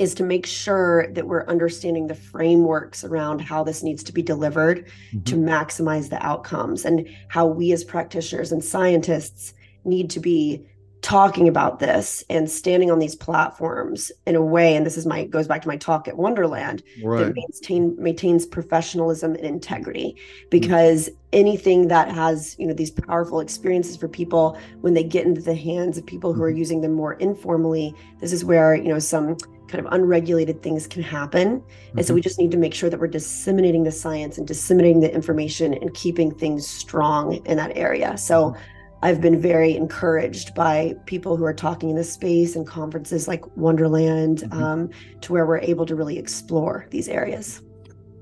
[0.00, 4.22] is to make sure that we're understanding the frameworks around how this needs to be
[4.22, 5.22] delivered mm-hmm.
[5.22, 9.54] to maximize the outcomes and how we as practitioners and scientists
[9.84, 10.64] need to be
[11.04, 15.22] talking about this and standing on these platforms in a way and this is my
[15.24, 17.26] goes back to my talk at wonderland right.
[17.26, 20.16] that maintain, maintains professionalism and integrity
[20.48, 21.16] because mm-hmm.
[21.34, 25.54] anything that has you know these powerful experiences for people when they get into the
[25.54, 26.56] hands of people who are mm-hmm.
[26.56, 29.36] using them more informally this is where you know some
[29.68, 31.98] kind of unregulated things can happen mm-hmm.
[31.98, 32.24] and so we mm-hmm.
[32.24, 35.92] just need to make sure that we're disseminating the science and disseminating the information and
[35.92, 38.73] keeping things strong in that area so mm-hmm.
[39.04, 43.54] I've been very encouraged by people who are talking in this space and conferences like
[43.54, 44.62] Wonderland mm-hmm.
[44.62, 44.90] um,
[45.20, 47.60] to where we're able to really explore these areas.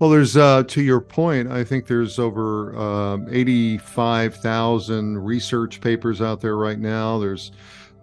[0.01, 1.53] Well, there's uh, to your point.
[1.53, 7.17] I think there's over um, 85,000 research papers out there right now.
[7.21, 7.53] There's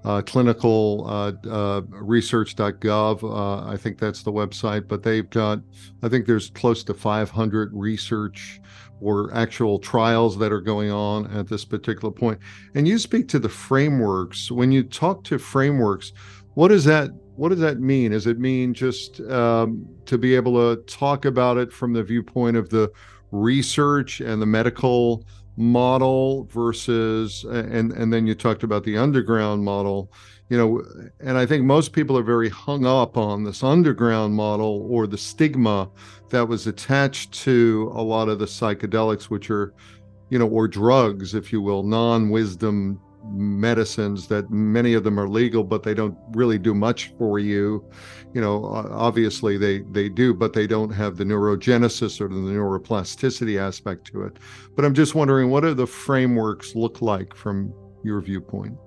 [0.06, 3.24] uh, clinical uh, uh, research.gov.
[3.24, 5.60] Uh, I think that's the website, but they've got,
[6.02, 8.62] I think there's close to 500 research
[9.02, 12.40] or actual trials that are going on at this particular point.
[12.76, 14.52] And you speak to the frameworks.
[14.52, 16.14] When you talk to frameworks,
[16.56, 18.12] what does that what does that mean?
[18.12, 22.58] Does it mean just um, to be able to talk about it from the viewpoint
[22.58, 22.92] of the
[23.32, 30.12] research and the medical model versus and and then you talked about the underground model
[30.50, 30.84] you know
[31.20, 35.18] and i think most people are very hung up on this underground model or the
[35.18, 35.90] stigma
[36.30, 39.74] that was attached to a lot of the psychedelics which are
[40.30, 43.00] you know or drugs if you will non-wisdom
[43.32, 47.84] medicines that many of them are legal but they don't really do much for you.
[48.34, 53.60] You know obviously they they do but they don't have the neurogenesis or the neuroplasticity
[53.60, 54.38] aspect to it.
[54.76, 58.78] But i'm just wondering what do the frameworks look like from your viewpoint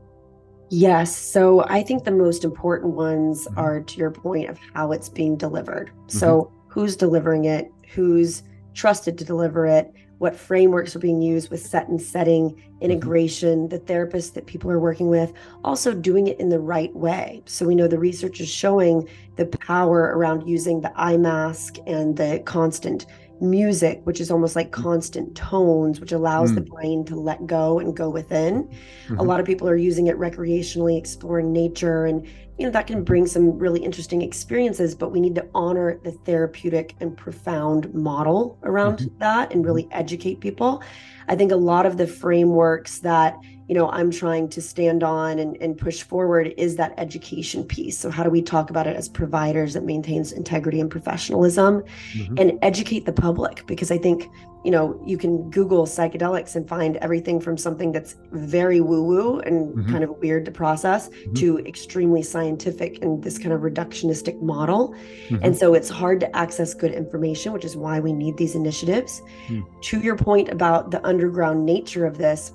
[0.73, 3.59] yes so i think the most important ones mm-hmm.
[3.59, 6.19] are to your point of how it's being delivered mm-hmm.
[6.19, 8.43] so who's delivering it who's
[8.75, 12.81] trusted to deliver it what frameworks are being used with set and setting mm-hmm.
[12.81, 15.33] integration, the therapists that people are working with,
[15.65, 17.43] also doing it in the right way.
[17.45, 22.17] So we know the research is showing the power around using the eye mask and
[22.17, 23.07] the constant
[23.43, 24.83] music, which is almost like mm.
[24.83, 26.55] constant tones, which allows mm.
[26.55, 28.65] the brain to let go and go within.
[28.65, 29.19] Mm-hmm.
[29.19, 32.27] A lot of people are using it recreationally, exploring nature, and
[32.59, 34.95] you know that can bring some really interesting experiences.
[34.95, 39.19] But we need to honor the therapeutic and profound model around mm-hmm.
[39.19, 40.83] that and really educate people.
[41.29, 43.37] I think a lot of the frameworks that
[43.73, 47.97] you know i'm trying to stand on and, and push forward is that education piece
[47.99, 51.83] so how do we talk about it as providers that maintains integrity and professionalism
[52.13, 52.35] mm-hmm.
[52.37, 54.29] and educate the public because i think
[54.63, 59.41] you know you can google psychedelics and find everything from something that's very woo woo
[59.41, 59.91] and mm-hmm.
[59.91, 61.33] kind of weird to process mm-hmm.
[61.33, 64.95] to extremely scientific and this kind of reductionistic model
[65.29, 65.39] mm-hmm.
[65.43, 69.23] and so it's hard to access good information which is why we need these initiatives
[69.49, 69.65] mm.
[69.81, 72.53] to your point about the underground nature of this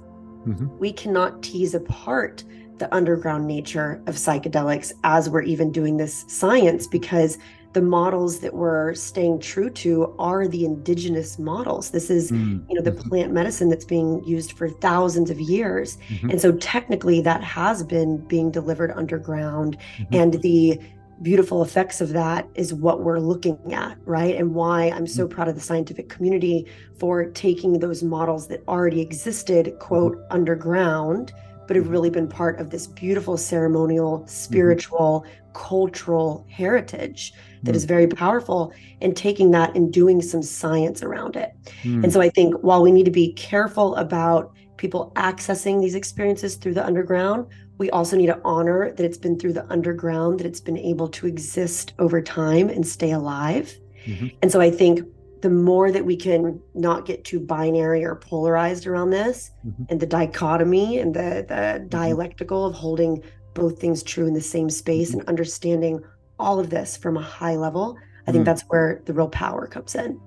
[0.47, 0.77] mm-hmm.
[0.77, 2.43] we cannot tease apart
[2.77, 7.37] the underground nature of psychedelics as we're even doing this science because
[7.73, 12.59] the models that we're staying true to are the indigenous models this is mm-hmm.
[12.69, 13.09] you know the mm-hmm.
[13.09, 16.29] plant medicine that's being used for thousands of years mm-hmm.
[16.29, 20.15] and so technically that has been being delivered underground mm-hmm.
[20.15, 20.79] and the
[21.21, 24.35] beautiful effects of that is what we're looking at, right?
[24.35, 25.35] And why I'm so mm-hmm.
[25.35, 26.67] proud of the scientific community
[26.99, 30.31] for taking those models that already existed, quote, mm-hmm.
[30.31, 31.33] underground,
[31.67, 31.91] but have mm-hmm.
[31.91, 35.53] really been part of this beautiful ceremonial, spiritual, mm-hmm.
[35.53, 41.51] cultural heritage that is very powerful, and taking that and doing some science around it.
[41.81, 42.03] Mm.
[42.03, 46.55] And so I think while we need to be careful about people accessing these experiences
[46.55, 50.47] through the underground, we also need to honor that it's been through the underground, that
[50.47, 53.77] it's been able to exist over time and stay alive.
[54.05, 54.27] Mm-hmm.
[54.41, 55.01] And so I think
[55.41, 59.83] the more that we can not get too binary or polarized around this mm-hmm.
[59.89, 61.87] and the dichotomy and the, the mm-hmm.
[61.87, 65.19] dialectical of holding both things true in the same space mm-hmm.
[65.19, 66.01] and understanding
[66.39, 68.45] all of this from a high level, I think mm.
[68.45, 70.19] that's where the real power comes in.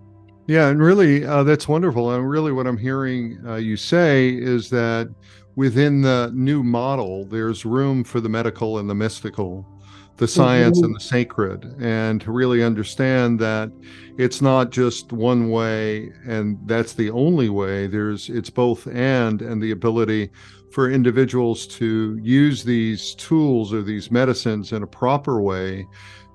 [0.46, 2.10] Yeah, and really, uh, that's wonderful.
[2.10, 5.08] And really, what I'm hearing uh, you say is that
[5.60, 9.66] within the new model, there's room for the medical and the mystical,
[10.16, 10.86] the science mm-hmm.
[10.86, 13.70] and the sacred, and to really understand that
[14.16, 17.86] it's not just one way and that's the only way.
[17.86, 20.30] There's it's both and, and the ability
[20.72, 25.86] for individuals to use these tools or these medicines in a proper way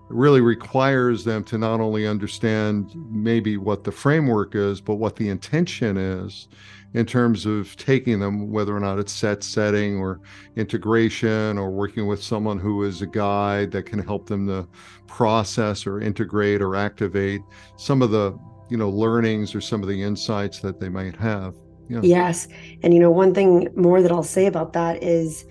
[0.09, 5.29] really requires them to not only understand maybe what the framework is, but what the
[5.29, 6.47] intention is
[6.93, 10.21] in terms of taking them, whether or not it's set setting or
[10.55, 14.67] integration or working with someone who is a guide that can help them to
[15.07, 17.41] process or integrate or activate
[17.77, 18.37] some of the
[18.69, 21.55] you know learnings or some of the insights that they might have.
[21.89, 21.99] Yeah.
[22.01, 22.47] Yes.
[22.81, 25.45] And you know, one thing more that I'll say about that is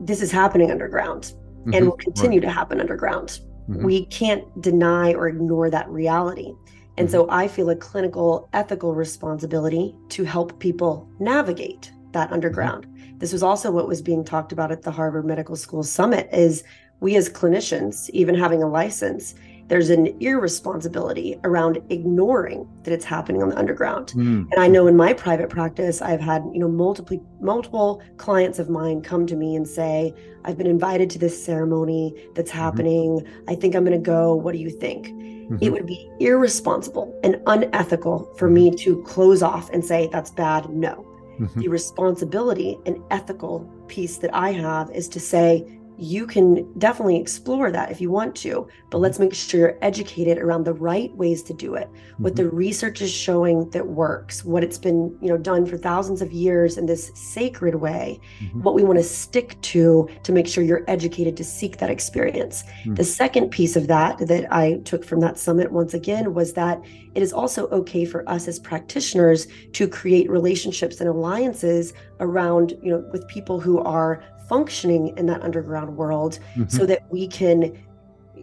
[0.00, 1.34] this is happening underground
[1.64, 1.74] mm-hmm.
[1.74, 2.46] and will continue right.
[2.46, 3.40] to happen underground.
[3.68, 3.84] Mm-hmm.
[3.84, 6.52] We can't deny or ignore that reality.
[6.96, 7.34] And so mm-hmm.
[7.34, 12.34] I feel a clinical ethical responsibility to help people navigate that mm-hmm.
[12.34, 12.86] underground.
[13.18, 16.62] This was also what was being talked about at the Harvard Medical School Summit is
[17.00, 19.34] we as clinicians, even having a license,
[19.68, 24.08] there's an irresponsibility around ignoring that it's happening on the underground.
[24.08, 24.48] Mm.
[24.50, 28.68] And I know in my private practice, I've had, you know, multiple multiple clients of
[28.68, 32.60] mine come to me and say, I've been invited to this ceremony that's mm-hmm.
[32.60, 33.20] happening.
[33.20, 33.50] Mm-hmm.
[33.50, 34.34] I think I'm gonna go.
[34.34, 35.08] What do you think?
[35.08, 35.58] Mm-hmm.
[35.60, 38.76] It would be irresponsible and unethical for me mm-hmm.
[38.76, 40.68] to close off and say, that's bad.
[40.70, 41.06] No.
[41.38, 41.60] Mm-hmm.
[41.60, 47.70] The responsibility and ethical piece that I have is to say, you can definitely explore
[47.70, 51.42] that if you want to, but let's make sure you're educated around the right ways
[51.44, 51.88] to do it.
[52.18, 52.44] What mm-hmm.
[52.44, 56.32] the research is showing that works, what it's been, you know, done for thousands of
[56.32, 58.62] years in this sacred way, mm-hmm.
[58.62, 62.62] what we want to stick to to make sure you're educated to seek that experience.
[62.62, 62.94] Mm-hmm.
[62.94, 66.82] The second piece of that that I took from that summit once again was that
[67.14, 72.90] it is also okay for us as practitioners to create relationships and alliances around, you
[72.90, 76.68] know, with people who are functioning in that underground world mm-hmm.
[76.68, 77.76] so that we can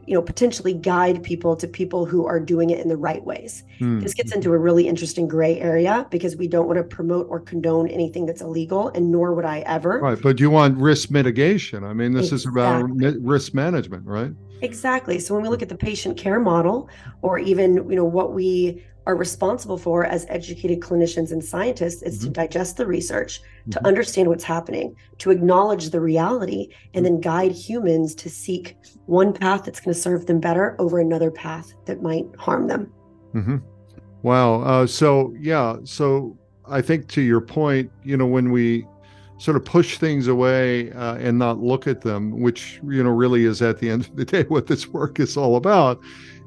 [0.05, 3.63] you know potentially guide people to people who are doing it in the right ways
[3.79, 4.01] mm.
[4.01, 7.39] this gets into a really interesting gray area because we don't want to promote or
[7.39, 11.83] condone anything that's illegal and nor would i ever right but you want risk mitigation
[11.83, 12.35] i mean this exactly.
[12.35, 16.89] is about risk management right exactly so when we look at the patient care model
[17.21, 22.19] or even you know what we are responsible for as educated clinicians and scientists is
[22.19, 22.27] mm-hmm.
[22.27, 23.71] to digest the research, mm-hmm.
[23.71, 29.33] to understand what's happening, to acknowledge the reality, and then guide humans to seek one
[29.33, 32.91] path that's going to serve them better over another path that might harm them.
[33.33, 33.57] Mm-hmm.
[34.21, 34.61] Wow.
[34.61, 35.77] Uh, so, yeah.
[35.83, 36.37] So,
[36.67, 38.87] I think to your point, you know, when we
[39.39, 43.45] sort of push things away uh, and not look at them, which, you know, really
[43.45, 45.99] is at the end of the day what this work is all about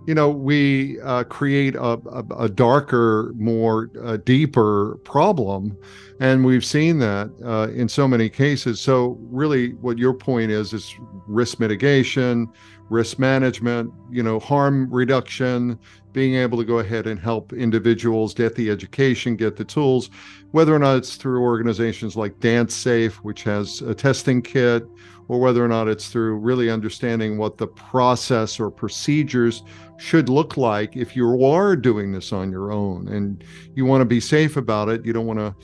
[0.06, 5.76] you know, we uh, create a, a, a, darker, more uh, deeper problem.
[6.20, 8.80] And we've seen that uh, in so many cases.
[8.80, 10.94] So, really, what your point is is
[11.26, 12.48] risk mitigation,
[12.90, 15.78] risk management, you know, harm reduction,
[16.12, 20.10] being able to go ahead and help individuals get the education, get the tools,
[20.52, 24.86] whether or not it's through organizations like DanceSafe, which has a testing kit,
[25.28, 29.62] or whether or not it's through really understanding what the process or procedures
[29.96, 33.42] should look like if you are doing this on your own and
[33.74, 35.04] you want to be safe about it.
[35.04, 35.54] You don't want to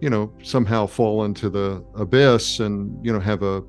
[0.00, 3.62] you know somehow fall into the abyss and you know have a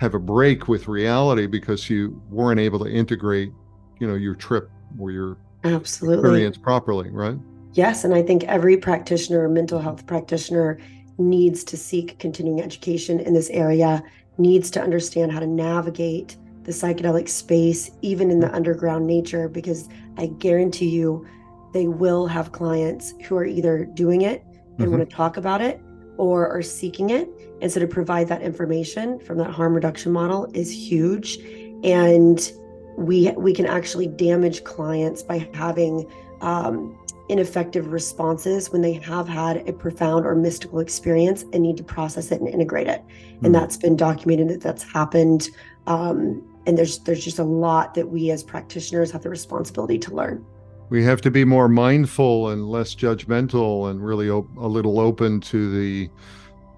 [0.00, 3.52] have a break with reality because you weren't able to integrate
[4.00, 7.36] you know your trip or your absolutely experience properly right
[7.74, 10.78] yes and i think every practitioner mental health practitioner
[11.20, 14.02] needs to seek continuing education in this area,
[14.38, 19.88] needs to understand how to navigate the psychedelic space, even in the underground nature, because
[20.16, 21.26] I guarantee you
[21.72, 24.90] they will have clients who are either doing it and mm-hmm.
[24.90, 25.80] want to talk about it
[26.16, 27.28] or are seeking it.
[27.60, 31.38] And so to provide that information from that harm reduction model is huge.
[31.84, 32.52] And
[32.96, 36.98] we we can actually damage clients by having um,
[37.28, 42.32] ineffective responses when they have had a profound or mystical experience and need to process
[42.32, 43.02] it and integrate it.
[43.02, 43.46] Mm-hmm.
[43.46, 45.48] And that's been documented that that's happened.
[45.86, 50.14] Um, and there's there's just a lot that we as practitioners have the responsibility to
[50.14, 50.44] learn
[50.90, 55.40] we have to be more mindful and less judgmental and really op- a little open
[55.40, 56.10] to the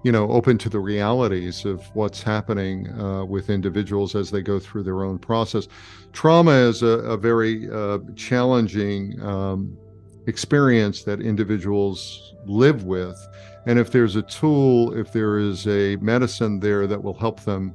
[0.03, 4.59] you know open to the realities of what's happening uh, with individuals as they go
[4.59, 5.67] through their own process.
[6.11, 9.77] Trauma is a, a very uh, challenging um,
[10.27, 13.17] experience that individuals live with.
[13.65, 17.73] And if there's a tool if there is a medicine there that will help them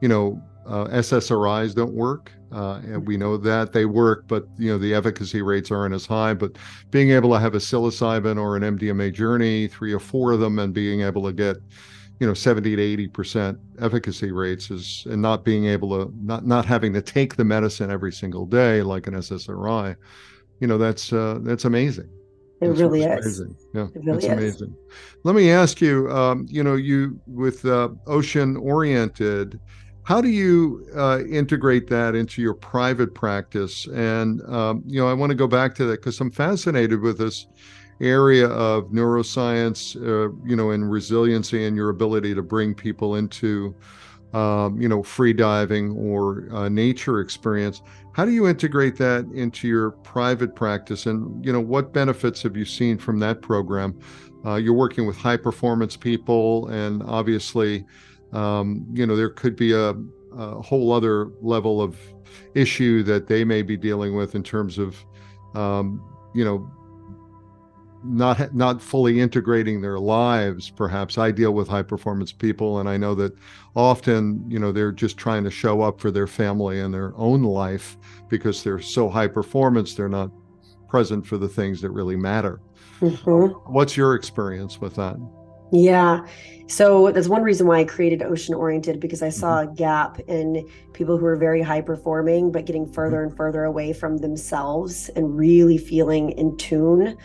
[0.00, 4.70] you know uh, ssris don't work uh, and we know that they work, but you
[4.70, 6.32] know the efficacy rates aren't as high.
[6.32, 6.52] But
[6.90, 10.60] being able to have a psilocybin or an MDMA journey, three or four of them,
[10.60, 11.56] and being able to get
[12.20, 16.46] you know 70 to 80 percent efficacy rates is and not being able to not
[16.46, 19.96] not having to take the medicine every single day like an SSRI,
[20.60, 22.08] you know that's uh, that's amazing.
[22.60, 23.40] It that's really is.
[23.40, 23.56] Amazing.
[23.74, 24.76] Yeah, it really that's amazing.
[25.24, 29.58] Let me ask you, um, you know, you with uh, ocean oriented
[30.04, 33.86] how do you uh, integrate that into your private practice?
[33.86, 37.18] And um, you know, I want to go back to that because I'm fascinated with
[37.18, 37.46] this
[38.00, 43.74] area of neuroscience, uh, you know, and resiliency and your ability to bring people into,
[44.34, 47.80] um, you know, free diving or uh, nature experience.
[48.12, 51.06] How do you integrate that into your private practice?
[51.06, 53.98] And you know, what benefits have you seen from that program?
[54.44, 57.86] Uh, you're working with high performance people, and obviously
[58.34, 59.94] um, you know, there could be a,
[60.36, 61.96] a, whole other level of
[62.54, 64.96] issue that they may be dealing with in terms of,
[65.54, 66.02] um,
[66.34, 66.68] you know,
[68.02, 70.68] not not fully integrating their lives.
[70.68, 73.34] Perhaps I deal with high performance people, and I know that
[73.76, 77.44] often, you know, they're just trying to show up for their family and their own
[77.44, 77.96] life
[78.28, 79.94] because they're so high performance.
[79.94, 80.30] They're not
[80.88, 82.60] present for the things that really matter.
[83.00, 83.72] Mm-hmm.
[83.72, 85.16] What's your experience with that?
[85.72, 86.26] Yeah.
[86.66, 89.72] So that's one reason why I created Ocean Oriented because I saw mm-hmm.
[89.72, 93.28] a gap in people who are very high performing, but getting further mm-hmm.
[93.28, 97.18] and further away from themselves and really feeling in tune.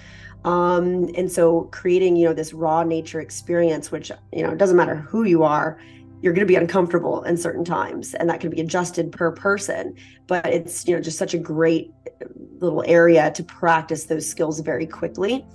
[0.43, 4.77] Um, and so creating, you know, this raw nature experience, which, you know, it doesn't
[4.77, 5.79] matter who you are,
[6.21, 9.95] you're going to be uncomfortable in certain times and that can be adjusted per person
[10.27, 11.93] but it's you know just such a great
[12.59, 15.45] little area to practice those skills very quickly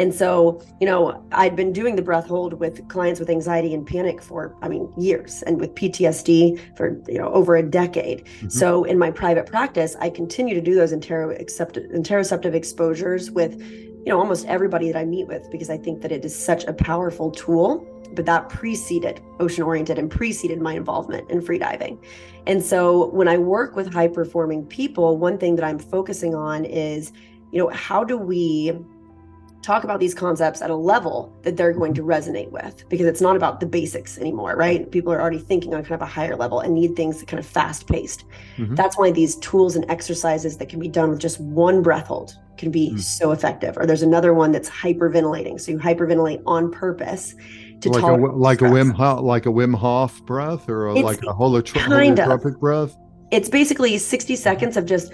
[0.00, 3.86] and so, you know, I'd been doing the breath hold with clients with anxiety and
[3.86, 8.24] panic for, I mean, years and with PTSD for, you know, over a decade.
[8.24, 8.48] Mm-hmm.
[8.48, 14.18] So in my private practice, I continue to do those interoceptive exposures with, you know,
[14.18, 17.30] almost everybody that I meet with because I think that it is such a powerful
[17.30, 17.86] tool.
[18.14, 22.02] But that preceded ocean oriented and preceded my involvement in freediving.
[22.46, 26.64] And so when I work with high performing people, one thing that I'm focusing on
[26.64, 27.12] is,
[27.52, 28.72] you know, how do we
[29.62, 33.20] talk about these concepts at a level that they're going to resonate with because it's
[33.20, 36.34] not about the basics anymore right people are already thinking on kind of a higher
[36.34, 38.24] level and need things that kind of fast paced
[38.56, 38.74] mm-hmm.
[38.74, 42.34] that's why these tools and exercises that can be done with just one breath hold
[42.56, 42.98] can be mm-hmm.
[42.98, 47.34] so effective or there's another one that's hyperventilating so you hyperventilate on purpose
[47.82, 51.18] to like a like a Wim Hof, like a Wim Hof breath or a, like
[51.18, 52.96] a holotro- holotropic breath?
[53.30, 55.12] It's basically 60 seconds of just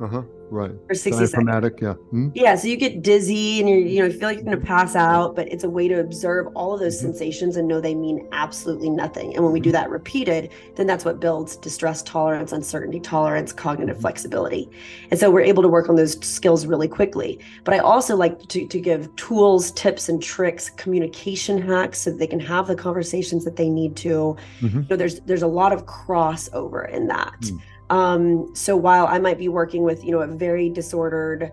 [0.00, 2.28] uh-huh right for 60 seconds yeah hmm?
[2.34, 4.64] yeah so you get dizzy and you you know you feel like you're going to
[4.64, 7.06] pass out but it's a way to observe all of those mm-hmm.
[7.06, 9.74] sensations and know they mean absolutely nothing and when we do mm-hmm.
[9.74, 14.02] that repeated then that's what builds distress tolerance uncertainty tolerance cognitive mm-hmm.
[14.02, 14.68] flexibility
[15.10, 18.38] and so we're able to work on those skills really quickly but i also like
[18.48, 22.76] to, to give tools tips and tricks communication hacks so that they can have the
[22.76, 24.80] conversations that they need to mm-hmm.
[24.80, 27.60] you know there's there's a lot of crossover in that mm.
[27.90, 31.52] Um, so while I might be working with, you know, a very disordered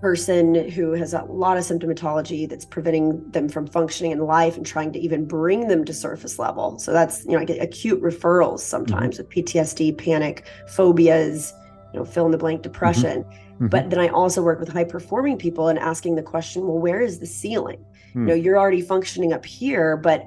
[0.00, 4.64] person who has a lot of symptomatology that's preventing them from functioning in life and
[4.64, 6.78] trying to even bring them to surface level.
[6.78, 9.26] So that's, you know, I get acute referrals sometimes mm-hmm.
[9.26, 11.52] with PTSD, panic, phobias,
[11.92, 13.24] you know, fill in the blank depression.
[13.24, 13.54] Mm-hmm.
[13.54, 13.66] Mm-hmm.
[13.68, 17.00] But then I also work with high performing people and asking the question, well, where
[17.00, 17.84] is the ceiling?
[18.14, 20.26] You know, you're already functioning up here, but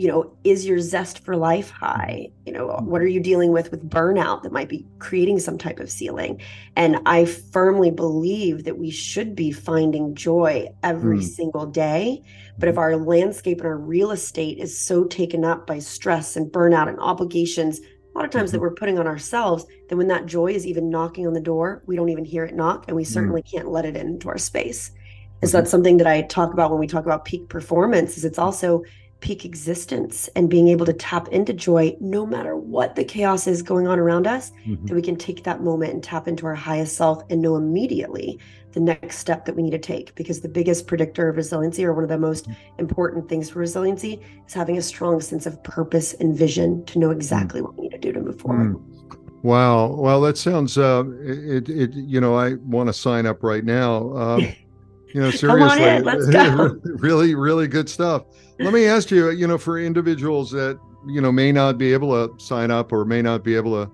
[0.00, 3.70] you know is your zest for life high you know what are you dealing with
[3.70, 6.40] with burnout that might be creating some type of ceiling
[6.74, 11.22] and i firmly believe that we should be finding joy every mm.
[11.22, 12.22] single day
[12.56, 16.50] but if our landscape and our real estate is so taken up by stress and
[16.50, 18.56] burnout and obligations a lot of times mm-hmm.
[18.56, 21.82] that we're putting on ourselves then when that joy is even knocking on the door
[21.84, 23.06] we don't even hear it knock and we mm.
[23.06, 23.52] certainly mm.
[23.52, 24.92] can't let it into our space
[25.42, 25.60] and so mm-hmm.
[25.60, 28.82] that's something that i talk about when we talk about peak performance is it's also
[29.20, 33.62] peak existence and being able to tap into joy no matter what the chaos is
[33.62, 34.86] going on around us mm-hmm.
[34.86, 38.38] that we can take that moment and tap into our highest self and know immediately
[38.72, 41.92] the next step that we need to take because the biggest predictor of resiliency or
[41.92, 42.80] one of the most mm-hmm.
[42.80, 47.08] important things for resiliency is having a strong sense of purpose and vision to know
[47.08, 47.16] mm.
[47.16, 47.66] exactly mm-hmm.
[47.66, 49.00] what we need to do to move forward mm.
[49.42, 49.86] Wow.
[49.86, 54.10] Well, that sounds, uh, it, it, you know, I want to sign up right now.
[54.10, 54.40] Uh,
[55.14, 58.24] you know, seriously, in, really, really good stuff.
[58.58, 62.28] Let me ask you, you know, for individuals that, you know, may not be able
[62.28, 63.90] to sign up or may not be able to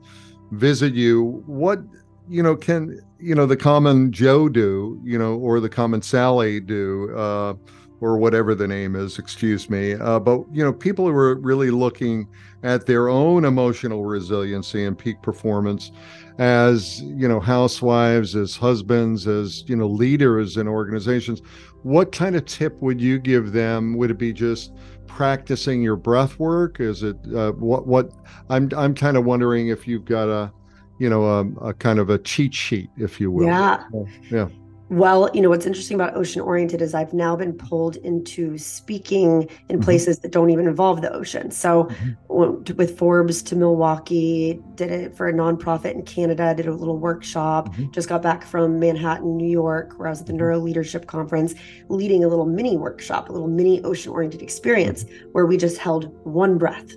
[0.50, 1.80] visit you, what,
[2.28, 6.60] you know, can, you know, the common Joe do, you know, or the common Sally
[6.60, 7.54] do, uh,
[8.00, 9.94] or whatever the name is, excuse me.
[9.94, 12.28] Uh, but, you know, people who are really looking
[12.62, 15.92] at their own emotional resiliency and peak performance
[16.38, 21.40] as you know housewives as husbands as you know leaders in organizations
[21.86, 23.96] what kind of tip would you give them?
[23.96, 24.72] Would it be just
[25.06, 26.80] practicing your breath work?
[26.80, 28.10] Is it uh, what what
[28.50, 30.52] i'm i'm kind of wondering if you've got a
[30.98, 33.46] you know a, a kind of a cheat sheet if you will.
[33.46, 33.84] Yeah.
[34.30, 34.48] Yeah
[34.88, 39.42] well, you know, what's interesting about ocean oriented is I've now been pulled into speaking
[39.42, 39.80] in mm-hmm.
[39.80, 41.50] places that don't even involve the ocean.
[41.50, 42.12] So, mm-hmm.
[42.28, 46.98] went with Forbes to Milwaukee, did it for a nonprofit in Canada, did a little
[46.98, 47.90] workshop, mm-hmm.
[47.90, 50.38] just got back from Manhattan, New York, where I was at the mm-hmm.
[50.38, 51.54] Neuro Leadership Conference,
[51.88, 55.30] leading a little mini workshop, a little mini ocean oriented experience mm-hmm.
[55.32, 56.92] where we just held one breath.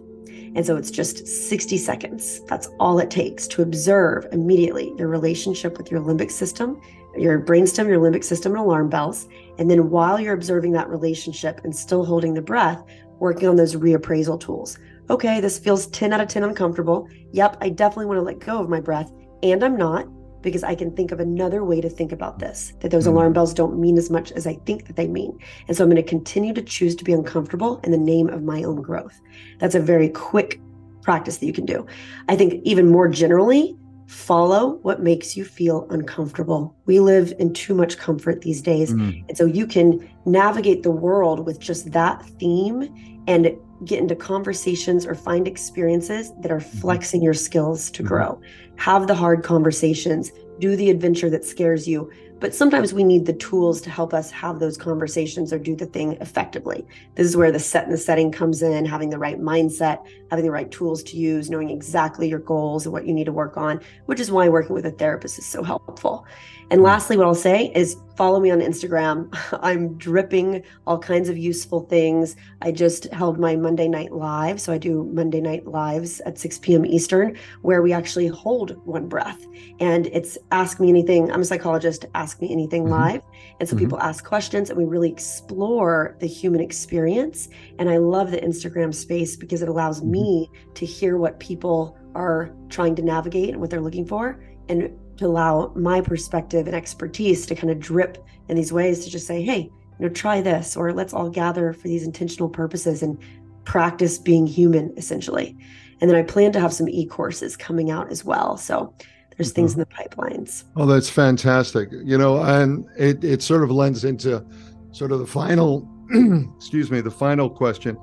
[0.55, 2.41] And so it's just 60 seconds.
[2.45, 6.81] That's all it takes to observe immediately your relationship with your limbic system
[7.17, 9.27] your brainstem, your limbic system, and alarm bells.
[9.57, 12.83] And then while you're observing that relationship and still holding the breath,
[13.19, 14.77] working on those reappraisal tools.
[15.09, 17.07] Okay, this feels 10 out of 10 uncomfortable.
[17.31, 19.11] Yep, I definitely want to let go of my breath.
[19.43, 20.07] And I'm not
[20.41, 23.13] because I can think of another way to think about this that those mm-hmm.
[23.13, 25.37] alarm bells don't mean as much as I think that they mean.
[25.67, 28.43] And so I'm going to continue to choose to be uncomfortable in the name of
[28.43, 29.19] my own growth.
[29.59, 30.61] That's a very quick
[31.01, 31.85] practice that you can do.
[32.27, 33.77] I think even more generally,
[34.09, 36.75] follow what makes you feel uncomfortable.
[36.87, 38.91] We live in too much comfort these days.
[38.91, 39.23] Mm.
[39.29, 43.55] And so you can navigate the world with just that theme and
[43.85, 46.79] get into conversations or find experiences that are mm-hmm.
[46.79, 48.07] flexing your skills to mm-hmm.
[48.07, 48.41] grow.
[48.77, 53.33] Have the hard conversations, do the adventure that scares you, but sometimes we need the
[53.33, 56.85] tools to help us have those conversations or do the thing effectively.
[57.15, 60.45] This is where the set and the setting comes in, having the right mindset, having
[60.45, 63.57] the right tools to use, knowing exactly your goals and what you need to work
[63.57, 66.25] on, which is why working with a therapist is so helpful.
[66.71, 69.35] And lastly, what I'll say is follow me on Instagram.
[69.63, 72.35] I'm dripping all kinds of useful things.
[72.61, 74.61] I just held my Monday night live.
[74.61, 76.85] So I do Monday night lives at 6 p.m.
[76.85, 79.43] Eastern, where we actually hold one breath.
[79.79, 81.31] And it's ask me anything.
[81.31, 82.91] I'm a psychologist, ask me anything mm-hmm.
[82.91, 83.21] live.
[83.59, 83.85] And so mm-hmm.
[83.85, 87.49] people ask questions and we really explore the human experience.
[87.79, 90.11] And I love the Instagram space because it allows mm-hmm.
[90.11, 94.39] me to hear what people are trying to navigate and what they're looking for
[94.69, 99.11] and to allow my perspective and expertise to kind of drip in these ways to
[99.11, 103.03] just say, hey, you know, try this, or let's all gather for these intentional purposes
[103.03, 103.17] and
[103.65, 105.57] practice being human, essentially.
[105.99, 108.55] And then I plan to have some e courses coming out as well.
[108.55, 108.93] So
[109.35, 109.81] there's things mm-hmm.
[109.81, 110.63] in the pipelines.
[110.77, 111.89] Oh, that's fantastic.
[111.91, 114.45] You know, and it, it sort of lends into
[114.91, 115.85] sort of the final,
[116.55, 117.97] excuse me, the final question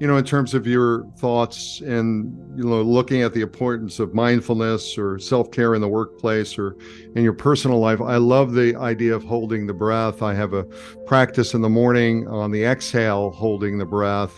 [0.00, 4.14] you know, in terms of your thoughts and, you know, looking at the importance of
[4.14, 6.76] mindfulness or self care in the workplace or
[7.14, 10.22] in your personal life, I love the idea of holding the breath.
[10.22, 10.64] I have a
[11.06, 14.36] practice in the morning on the exhale, holding the breath.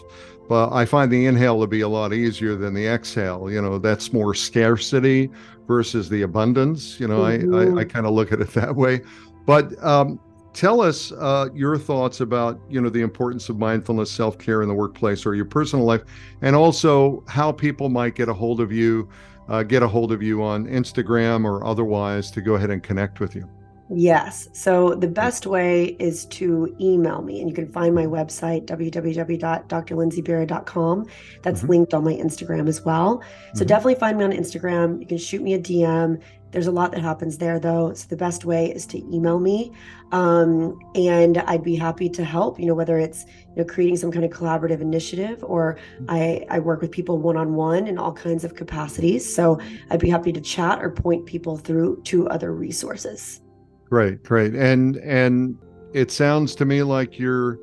[0.48, 3.50] But I find the inhale to be a lot easier than the exhale.
[3.50, 5.30] You know, that's more scarcity
[5.66, 7.00] versus the abundance.
[7.00, 7.76] You know, mm-hmm.
[7.76, 9.00] I, I, I kind of look at it that way.
[9.46, 10.20] But um,
[10.55, 14.74] tell us uh, your thoughts about you know the importance of mindfulness self-care in the
[14.74, 16.02] workplace or your personal life
[16.42, 19.09] and also how people might get a hold of you
[19.48, 23.20] uh, get a hold of you on instagram or otherwise to go ahead and connect
[23.20, 23.48] with you
[23.90, 24.48] Yes.
[24.52, 31.07] So the best way is to email me, and you can find my website, www.drlindsaybira.com.
[31.42, 31.68] That's mm-hmm.
[31.68, 33.22] linked on my Instagram as well.
[33.52, 33.66] So mm-hmm.
[33.66, 35.00] definitely find me on Instagram.
[35.00, 36.22] You can shoot me a DM.
[36.55, 37.92] There's a lot that happens there, though.
[37.94, 39.72] So the best way is to email me,
[40.12, 42.61] um, and I'd be happy to help.
[42.61, 46.05] You know, whether it's you know creating some kind of collaborative initiative, or mm-hmm.
[46.09, 49.34] I I work with people one on one in all kinds of capacities.
[49.34, 49.59] So
[49.90, 53.40] I'd be happy to chat or point people through to other resources.
[53.90, 55.59] Great, great, and and
[55.92, 57.59] it sounds to me like you're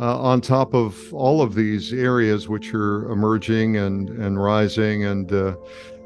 [0.00, 5.30] uh, on top of all of these areas which are emerging and and rising and.
[5.30, 5.56] Uh,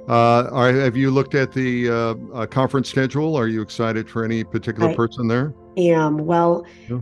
[0.09, 1.95] uh, are, have you looked at the uh,
[2.35, 3.37] uh, conference schedule?
[3.37, 5.55] Are you excited for any particular I person there?
[5.77, 6.67] Am well.
[6.89, 7.01] Yeah.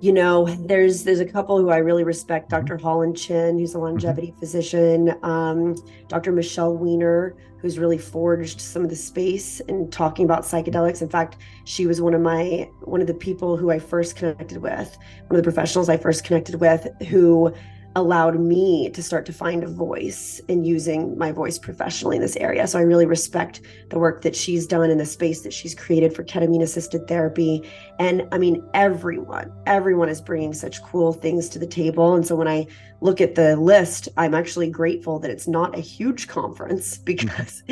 [0.00, 2.50] You know, there's there's a couple who I really respect.
[2.50, 2.66] Mm-hmm.
[2.66, 2.82] Dr.
[2.82, 3.86] Halland Chen, who's a mm-hmm.
[3.86, 4.40] longevity mm-hmm.
[4.40, 5.14] physician.
[5.22, 5.76] Um,
[6.08, 6.32] Dr.
[6.32, 11.00] Michelle Weiner, who's really forged some of the space in talking about psychedelics.
[11.00, 14.58] In fact, she was one of my one of the people who I first connected
[14.58, 14.98] with,
[15.28, 17.54] one of the professionals I first connected with, who
[17.94, 22.36] allowed me to start to find a voice in using my voice professionally in this
[22.36, 22.66] area.
[22.66, 26.14] So I really respect the work that she's done in the space that she's created
[26.14, 27.62] for ketamine assisted therapy.
[27.98, 32.14] And I mean, everyone, everyone is bringing such cool things to the table.
[32.14, 32.66] And so when I
[33.02, 37.62] look at the list, I'm actually grateful that it's not a huge conference because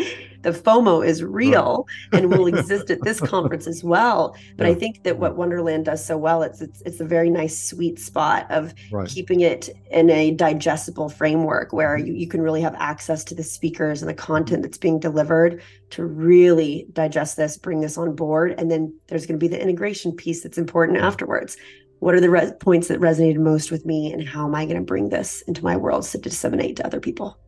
[0.43, 2.23] the FOMO is real right.
[2.23, 4.37] and will exist at this conference as well.
[4.57, 4.73] But yeah.
[4.73, 7.99] I think that what Wonderland does so well, it's it's it's a very nice sweet
[7.99, 9.09] spot of right.
[9.09, 12.07] keeping it in a digestible framework where mm-hmm.
[12.07, 15.63] you, you can really have access to the speakers and the content that's being delivered
[15.91, 18.55] to really digest this, bring this on board.
[18.59, 21.57] And then there's going to be the integration piece that's important afterwards
[22.01, 24.83] what are the points that resonated most with me and how am i going to
[24.83, 27.39] bring this into my world to disseminate to other people?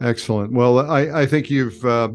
[0.00, 0.52] Excellent.
[0.52, 2.10] Well i, I think you've uh,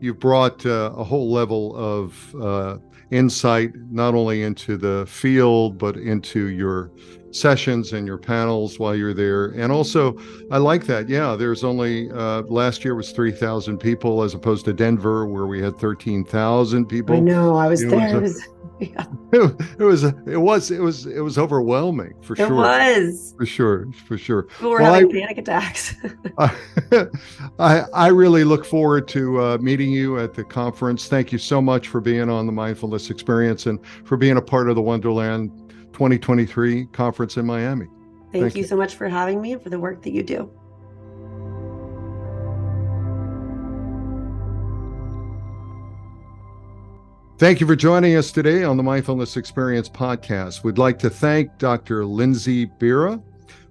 [0.00, 2.78] you've brought uh, a whole level of uh,
[3.10, 6.90] insight not only into the field but into your
[7.30, 10.16] sessions and your panels while you're there and also
[10.50, 14.72] i like that yeah there's only uh, last year was 3000 people as opposed to
[14.72, 18.48] denver where we had 13000 people i know i was there it was,
[18.80, 19.04] yeah.
[19.32, 22.48] it, was it was it was it was overwhelming for it sure.
[22.48, 24.44] It was for sure for sure.
[24.44, 25.94] People were well, having I, panic attacks.
[27.58, 31.06] I I really look forward to uh, meeting you at the conference.
[31.06, 34.68] Thank you so much for being on the mindfulness experience and for being a part
[34.68, 37.86] of the Wonderland 2023 conference in Miami.
[38.32, 40.22] Thank, Thank you, you so much for having me and for the work that you
[40.22, 40.50] do.
[47.40, 50.62] Thank you for joining us today on the Mindfulness Experience podcast.
[50.62, 52.04] We'd like to thank Dr.
[52.04, 53.22] Lindsay Bira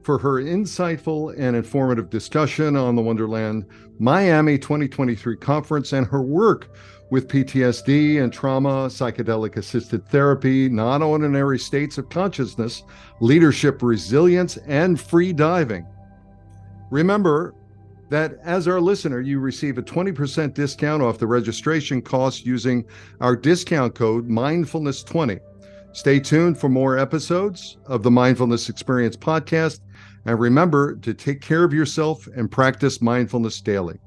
[0.01, 3.67] for her insightful and informative discussion on the Wonderland
[3.99, 6.75] Miami 2023 conference and her work
[7.11, 12.83] with PTSD and trauma, psychedelic assisted therapy, non ordinary states of consciousness,
[13.19, 15.85] leadership resilience, and free diving.
[16.91, 17.53] Remember,
[18.09, 22.83] that as our listener, you receive a 20% discount off the registration cost using
[23.21, 25.39] our discount code mindfulness20.
[25.91, 29.79] Stay tuned for more episodes of the Mindfulness Experience podcast.
[30.25, 33.99] And remember to take care of yourself and practice mindfulness daily.